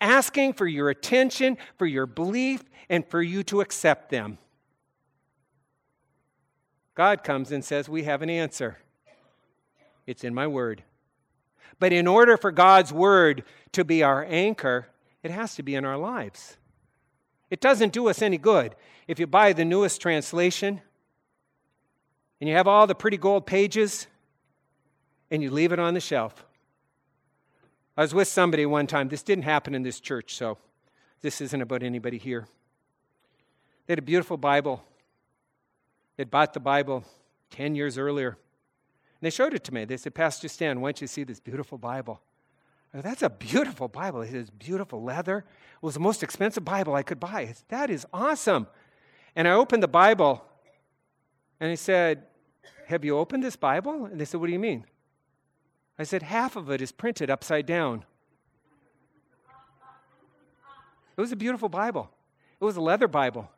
asking 0.00 0.54
for 0.54 0.66
your 0.66 0.88
attention, 0.88 1.58
for 1.76 1.84
your 1.84 2.06
belief, 2.06 2.64
and 2.88 3.06
for 3.06 3.20
you 3.20 3.42
to 3.42 3.60
accept 3.60 4.08
them. 4.08 4.38
God 6.94 7.22
comes 7.22 7.52
and 7.52 7.62
says, 7.62 7.90
We 7.90 8.04
have 8.04 8.22
an 8.22 8.30
answer. 8.30 8.78
It's 10.06 10.24
in 10.24 10.32
my 10.32 10.46
word. 10.46 10.82
But 11.78 11.92
in 11.92 12.06
order 12.06 12.36
for 12.36 12.50
God's 12.50 12.92
word 12.92 13.44
to 13.72 13.84
be 13.84 14.02
our 14.02 14.24
anchor, 14.28 14.86
it 15.22 15.30
has 15.30 15.54
to 15.56 15.62
be 15.62 15.74
in 15.74 15.84
our 15.84 15.96
lives. 15.96 16.56
It 17.50 17.60
doesn't 17.60 17.92
do 17.92 18.08
us 18.08 18.22
any 18.22 18.38
good 18.38 18.74
if 19.06 19.18
you 19.18 19.26
buy 19.26 19.52
the 19.52 19.64
newest 19.64 20.00
translation 20.00 20.80
and 22.40 22.48
you 22.48 22.56
have 22.56 22.66
all 22.66 22.86
the 22.86 22.94
pretty 22.94 23.16
gold 23.16 23.46
pages 23.46 24.06
and 25.30 25.42
you 25.42 25.50
leave 25.50 25.72
it 25.72 25.78
on 25.78 25.94
the 25.94 26.00
shelf. 26.00 26.44
I 27.96 28.02
was 28.02 28.12
with 28.12 28.28
somebody 28.28 28.66
one 28.66 28.86
time. 28.86 29.08
This 29.08 29.22
didn't 29.22 29.44
happen 29.44 29.74
in 29.74 29.82
this 29.82 30.00
church, 30.00 30.34
so 30.34 30.58
this 31.22 31.40
isn't 31.40 31.62
about 31.62 31.82
anybody 31.82 32.18
here. 32.18 32.46
They 33.86 33.92
had 33.92 33.98
a 33.98 34.02
beautiful 34.02 34.36
Bible. 34.36 34.82
They'd 36.16 36.30
bought 36.30 36.54
the 36.54 36.60
Bible 36.60 37.04
10 37.50 37.74
years 37.74 37.98
earlier. 37.98 38.36
They 39.24 39.30
showed 39.30 39.54
it 39.54 39.64
to 39.64 39.72
me. 39.72 39.86
They 39.86 39.96
said, 39.96 40.14
Pastor 40.14 40.48
Stan, 40.48 40.82
why 40.82 40.88
don't 40.88 41.00
you 41.00 41.06
see 41.06 41.24
this 41.24 41.40
beautiful 41.40 41.78
Bible? 41.78 42.20
Said, 42.92 43.04
That's 43.04 43.22
a 43.22 43.30
beautiful 43.30 43.88
Bible. 43.88 44.20
It 44.20 44.34
has 44.34 44.50
beautiful 44.50 45.02
leather. 45.02 45.38
It 45.38 45.82
was 45.82 45.94
the 45.94 46.00
most 46.00 46.22
expensive 46.22 46.62
Bible 46.62 46.94
I 46.94 47.02
could 47.02 47.18
buy. 47.18 47.46
Said, 47.46 47.64
that 47.68 47.88
is 47.88 48.04
awesome. 48.12 48.66
And 49.34 49.48
I 49.48 49.52
opened 49.52 49.82
the 49.82 49.88
Bible 49.88 50.44
and 51.58 51.70
I 51.70 51.74
said, 51.74 52.24
Have 52.88 53.02
you 53.02 53.16
opened 53.16 53.42
this 53.42 53.56
Bible? 53.56 54.04
And 54.04 54.20
they 54.20 54.26
said, 54.26 54.40
What 54.40 54.48
do 54.48 54.52
you 54.52 54.58
mean? 54.58 54.84
I 55.98 56.02
said, 56.02 56.22
Half 56.22 56.56
of 56.56 56.70
it 56.70 56.82
is 56.82 56.92
printed 56.92 57.30
upside 57.30 57.64
down. 57.64 58.04
It 61.16 61.20
was 61.22 61.32
a 61.32 61.36
beautiful 61.36 61.70
Bible. 61.70 62.10
It 62.60 62.64
was 62.66 62.76
a 62.76 62.82
leather 62.82 63.08
Bible. 63.08 63.50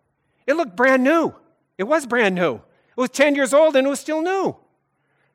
It 0.46 0.54
looked 0.54 0.76
brand 0.76 1.02
new. 1.02 1.34
It 1.76 1.88
was 1.88 2.06
brand 2.06 2.36
new. 2.36 2.54
It 2.54 3.00
was 3.00 3.10
10 3.10 3.34
years 3.34 3.52
old 3.52 3.74
and 3.74 3.84
it 3.84 3.90
was 3.90 3.98
still 3.98 4.22
new. 4.22 4.56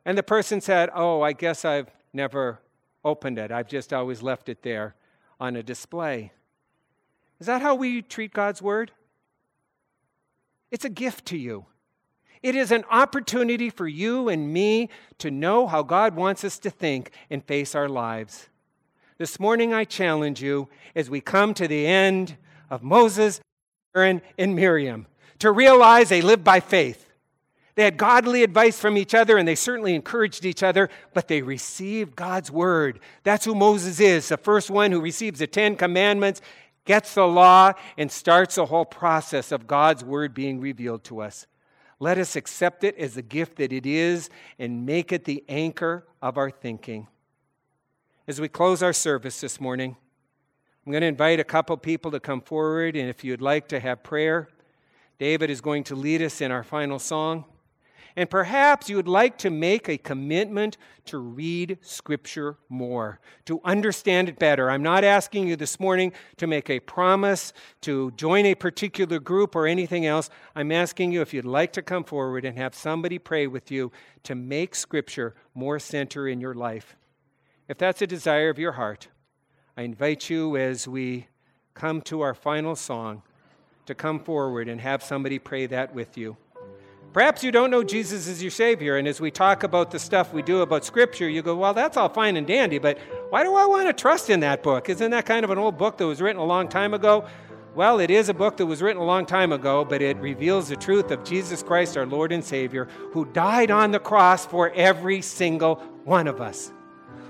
And 0.05 0.17
the 0.17 0.23
person 0.23 0.61
said, 0.61 0.89
Oh, 0.93 1.21
I 1.21 1.33
guess 1.33 1.65
I've 1.65 1.89
never 2.13 2.59
opened 3.03 3.37
it. 3.37 3.51
I've 3.51 3.67
just 3.67 3.93
always 3.93 4.21
left 4.21 4.49
it 4.49 4.63
there 4.63 4.95
on 5.39 5.55
a 5.55 5.63
display. 5.63 6.31
Is 7.39 7.47
that 7.47 7.61
how 7.61 7.75
we 7.75 8.01
treat 8.01 8.33
God's 8.33 8.61
Word? 8.61 8.91
It's 10.69 10.85
a 10.85 10.89
gift 10.89 11.25
to 11.27 11.37
you. 11.37 11.65
It 12.41 12.55
is 12.55 12.71
an 12.71 12.85
opportunity 12.89 13.69
for 13.69 13.87
you 13.87 14.29
and 14.29 14.51
me 14.51 14.89
to 15.19 15.29
know 15.29 15.67
how 15.67 15.83
God 15.83 16.15
wants 16.15 16.43
us 16.43 16.57
to 16.59 16.69
think 16.69 17.11
and 17.29 17.43
face 17.43 17.75
our 17.75 17.89
lives. 17.89 18.49
This 19.19 19.39
morning, 19.39 19.73
I 19.73 19.83
challenge 19.83 20.41
you 20.41 20.67
as 20.95 21.09
we 21.09 21.21
come 21.21 21.53
to 21.53 21.67
the 21.67 21.85
end 21.85 22.37
of 22.71 22.81
Moses, 22.81 23.39
Aaron, 23.95 24.21
and 24.39 24.55
Miriam 24.55 25.05
to 25.39 25.51
realize 25.51 26.09
they 26.09 26.21
lived 26.21 26.43
by 26.43 26.59
faith. 26.59 27.10
They 27.75 27.83
had 27.83 27.97
godly 27.97 28.43
advice 28.43 28.79
from 28.79 28.97
each 28.97 29.15
other 29.15 29.37
and 29.37 29.47
they 29.47 29.55
certainly 29.55 29.95
encouraged 29.95 30.45
each 30.45 30.63
other, 30.63 30.89
but 31.13 31.27
they 31.27 31.41
received 31.41 32.15
God's 32.15 32.51
word. 32.51 32.99
That's 33.23 33.45
who 33.45 33.55
Moses 33.55 33.99
is, 33.99 34.27
the 34.29 34.37
first 34.37 34.69
one 34.69 34.91
who 34.91 35.01
receives 35.01 35.39
the 35.39 35.47
Ten 35.47 35.75
Commandments, 35.75 36.41
gets 36.85 37.13
the 37.13 37.27
law, 37.27 37.73
and 37.97 38.11
starts 38.11 38.55
the 38.55 38.65
whole 38.65 38.85
process 38.85 39.51
of 39.51 39.67
God's 39.67 40.03
word 40.03 40.33
being 40.33 40.59
revealed 40.59 41.03
to 41.05 41.21
us. 41.21 41.45
Let 41.99 42.17
us 42.17 42.35
accept 42.35 42.83
it 42.83 42.97
as 42.97 43.13
the 43.13 43.21
gift 43.21 43.57
that 43.57 43.71
it 43.71 43.85
is 43.85 44.29
and 44.57 44.85
make 44.85 45.11
it 45.11 45.25
the 45.25 45.43
anchor 45.47 46.07
of 46.21 46.37
our 46.37 46.49
thinking. 46.49 47.07
As 48.27 48.41
we 48.41 48.49
close 48.49 48.81
our 48.81 48.93
service 48.93 49.39
this 49.39 49.61
morning, 49.61 49.95
I'm 50.85 50.91
going 50.91 51.01
to 51.01 51.07
invite 51.07 51.39
a 51.39 51.43
couple 51.43 51.77
people 51.77 52.09
to 52.09 52.19
come 52.19 52.41
forward, 52.41 52.95
and 52.95 53.07
if 53.07 53.23
you'd 53.23 53.41
like 53.41 53.67
to 53.67 53.79
have 53.79 54.01
prayer, 54.01 54.49
David 55.19 55.51
is 55.51 55.61
going 55.61 55.83
to 55.85 55.95
lead 55.95 56.23
us 56.23 56.41
in 56.41 56.51
our 56.51 56.63
final 56.63 56.97
song. 56.97 57.45
And 58.15 58.29
perhaps 58.29 58.89
you 58.89 58.95
would 58.97 59.07
like 59.07 59.37
to 59.39 59.49
make 59.49 59.87
a 59.87 59.97
commitment 59.97 60.77
to 61.05 61.17
read 61.17 61.77
Scripture 61.81 62.57
more, 62.69 63.19
to 63.45 63.61
understand 63.63 64.29
it 64.29 64.37
better. 64.37 64.69
I'm 64.69 64.83
not 64.83 65.03
asking 65.03 65.47
you 65.47 65.55
this 65.55 65.79
morning 65.79 66.11
to 66.37 66.47
make 66.47 66.69
a 66.69 66.79
promise 66.79 67.53
to 67.81 68.11
join 68.11 68.45
a 68.45 68.55
particular 68.55 69.19
group 69.19 69.55
or 69.55 69.65
anything 69.65 70.05
else. 70.05 70.29
I'm 70.55 70.71
asking 70.71 71.11
you 71.11 71.21
if 71.21 71.33
you'd 71.33 71.45
like 71.45 71.73
to 71.73 71.81
come 71.81 72.03
forward 72.03 72.45
and 72.45 72.57
have 72.57 72.75
somebody 72.75 73.17
pray 73.17 73.47
with 73.47 73.71
you 73.71 73.91
to 74.23 74.35
make 74.35 74.75
Scripture 74.75 75.35
more 75.53 75.79
center 75.79 76.27
in 76.27 76.41
your 76.41 76.53
life. 76.53 76.95
If 77.67 77.77
that's 77.77 78.01
a 78.01 78.07
desire 78.07 78.49
of 78.49 78.59
your 78.59 78.73
heart, 78.73 79.07
I 79.77 79.83
invite 79.83 80.29
you 80.29 80.57
as 80.57 80.87
we 80.87 81.27
come 81.73 82.01
to 82.01 82.21
our 82.21 82.33
final 82.33 82.75
song 82.75 83.23
to 83.85 83.95
come 83.95 84.19
forward 84.19 84.67
and 84.67 84.81
have 84.81 85.01
somebody 85.01 85.39
pray 85.39 85.65
that 85.67 85.95
with 85.95 86.17
you. 86.17 86.35
Perhaps 87.13 87.43
you 87.43 87.51
don't 87.51 87.71
know 87.71 87.83
Jesus 87.83 88.29
as 88.29 88.41
your 88.41 88.51
Savior, 88.51 88.95
and 88.95 89.05
as 89.05 89.19
we 89.19 89.31
talk 89.31 89.63
about 89.63 89.91
the 89.91 89.99
stuff 89.99 90.31
we 90.31 90.41
do 90.41 90.61
about 90.61 90.85
Scripture, 90.85 91.27
you 91.27 91.41
go, 91.41 91.57
Well, 91.57 91.73
that's 91.73 91.97
all 91.97 92.07
fine 92.07 92.37
and 92.37 92.47
dandy, 92.47 92.77
but 92.77 92.97
why 93.29 93.43
do 93.43 93.53
I 93.53 93.65
want 93.65 93.87
to 93.87 93.93
trust 93.93 94.29
in 94.29 94.39
that 94.41 94.63
book? 94.63 94.87
Isn't 94.87 95.11
that 95.11 95.25
kind 95.25 95.43
of 95.43 95.49
an 95.49 95.57
old 95.57 95.77
book 95.77 95.97
that 95.97 96.07
was 96.07 96.21
written 96.21 96.41
a 96.41 96.45
long 96.45 96.69
time 96.69 96.93
ago? 96.93 97.27
Well, 97.75 97.99
it 97.99 98.09
is 98.09 98.29
a 98.29 98.33
book 98.33 98.55
that 98.57 98.65
was 98.65 98.81
written 98.81 99.01
a 99.01 99.05
long 99.05 99.25
time 99.25 99.51
ago, 99.51 99.83
but 99.83 100.01
it 100.01 100.15
reveals 100.17 100.69
the 100.69 100.77
truth 100.77 101.11
of 101.11 101.25
Jesus 101.25 101.61
Christ, 101.61 101.97
our 101.97 102.05
Lord 102.05 102.31
and 102.31 102.43
Savior, 102.43 102.87
who 103.11 103.25
died 103.25 103.71
on 103.71 103.91
the 103.91 103.99
cross 103.99 104.45
for 104.45 104.71
every 104.71 105.21
single 105.21 105.75
one 106.05 106.27
of 106.27 106.39
us, 106.39 106.71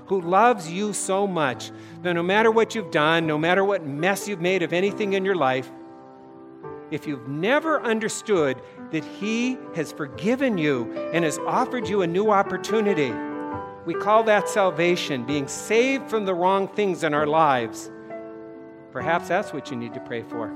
who 0.06 0.20
loves 0.20 0.70
you 0.70 0.92
so 0.92 1.26
much 1.26 1.72
that 2.02 2.12
no 2.14 2.22
matter 2.22 2.52
what 2.52 2.76
you've 2.76 2.90
done, 2.92 3.26
no 3.26 3.38
matter 3.38 3.64
what 3.64 3.84
mess 3.84 4.28
you've 4.28 4.40
made 4.40 4.62
of 4.62 4.72
anything 4.72 5.14
in 5.14 5.24
your 5.24 5.36
life, 5.36 5.70
if 6.92 7.06
you've 7.06 7.26
never 7.26 7.80
understood 7.80 8.60
that 8.92 9.04
He 9.04 9.58
has 9.74 9.90
forgiven 9.90 10.58
you 10.58 10.92
and 11.12 11.24
has 11.24 11.38
offered 11.40 11.88
you 11.88 12.02
a 12.02 12.06
new 12.06 12.30
opportunity, 12.30 13.12
we 13.84 13.94
call 13.94 14.22
that 14.24 14.48
salvation, 14.48 15.24
being 15.24 15.48
saved 15.48 16.08
from 16.08 16.24
the 16.24 16.34
wrong 16.34 16.68
things 16.68 17.02
in 17.02 17.14
our 17.14 17.26
lives. 17.26 17.90
Perhaps 18.92 19.28
that's 19.28 19.52
what 19.52 19.70
you 19.70 19.76
need 19.76 19.94
to 19.94 20.00
pray 20.00 20.22
for. 20.22 20.48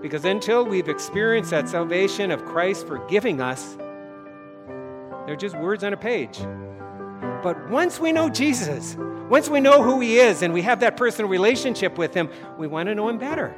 Because 0.00 0.24
until 0.24 0.64
we've 0.64 0.88
experienced 0.88 1.50
that 1.50 1.68
salvation 1.68 2.30
of 2.30 2.44
Christ 2.44 2.86
forgiving 2.86 3.40
us, 3.40 3.76
they're 5.26 5.36
just 5.36 5.56
words 5.58 5.82
on 5.82 5.92
a 5.92 5.96
page. 5.96 6.38
But 7.42 7.68
once 7.70 7.98
we 7.98 8.12
know 8.12 8.28
Jesus, 8.28 8.96
once 9.28 9.48
we 9.48 9.60
know 9.60 9.82
who 9.82 10.00
He 10.00 10.18
is 10.18 10.42
and 10.42 10.54
we 10.54 10.62
have 10.62 10.80
that 10.80 10.96
personal 10.96 11.30
relationship 11.30 11.98
with 11.98 12.14
Him, 12.14 12.30
we 12.56 12.66
want 12.66 12.88
to 12.88 12.94
know 12.94 13.08
Him 13.08 13.18
better. 13.18 13.54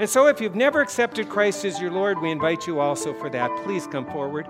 And 0.00 0.08
so, 0.08 0.28
if 0.28 0.40
you've 0.40 0.56
never 0.56 0.80
accepted 0.80 1.28
Christ 1.28 1.62
as 1.66 1.78
your 1.78 1.90
Lord, 1.90 2.22
we 2.22 2.30
invite 2.30 2.66
you 2.66 2.80
also 2.80 3.12
for 3.12 3.28
that. 3.28 3.50
Please 3.64 3.86
come 3.86 4.06
forward. 4.06 4.46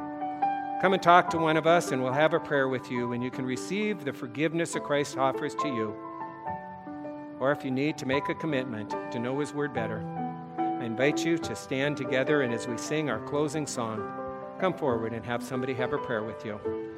Come 0.81 0.93
and 0.93 1.03
talk 1.03 1.29
to 1.31 1.39
one 1.39 1.57
of 1.57 1.67
us, 1.67 1.91
and 1.91 2.01
we'll 2.01 2.13
have 2.13 2.35
a 2.35 2.39
prayer 2.39 2.69
with 2.69 2.89
you, 2.89 3.15
and 3.15 3.21
you 3.21 3.33
can 3.33 3.45
receive 3.45 4.05
the 4.05 4.13
forgiveness 4.13 4.75
that 4.75 4.85
Christ 4.85 5.19
offers 5.19 5.57
to 5.57 5.67
you. 5.67 5.93
Or 7.41 7.51
if 7.51 7.65
you 7.65 7.73
need 7.73 7.99
to 7.99 8.07
make 8.07 8.29
a 8.29 8.35
commitment 8.37 8.91
to 9.11 9.19
know 9.19 9.41
His 9.41 9.53
Word 9.53 9.75
better, 9.75 10.07
I 10.57 10.85
invite 10.85 11.25
you 11.25 11.37
to 11.39 11.57
stand 11.57 11.97
together, 11.97 12.43
and 12.43 12.55
as 12.55 12.69
we 12.69 12.79
sing 12.79 13.11
our 13.11 13.19
closing 13.19 13.67
song, 13.67 14.09
come 14.61 14.73
forward 14.73 15.13
and 15.13 15.27
have 15.27 15.43
somebody 15.43 15.75
have 15.75 15.93
a 15.93 15.99
prayer 15.99 16.23
with 16.23 16.45
you. 16.45 16.90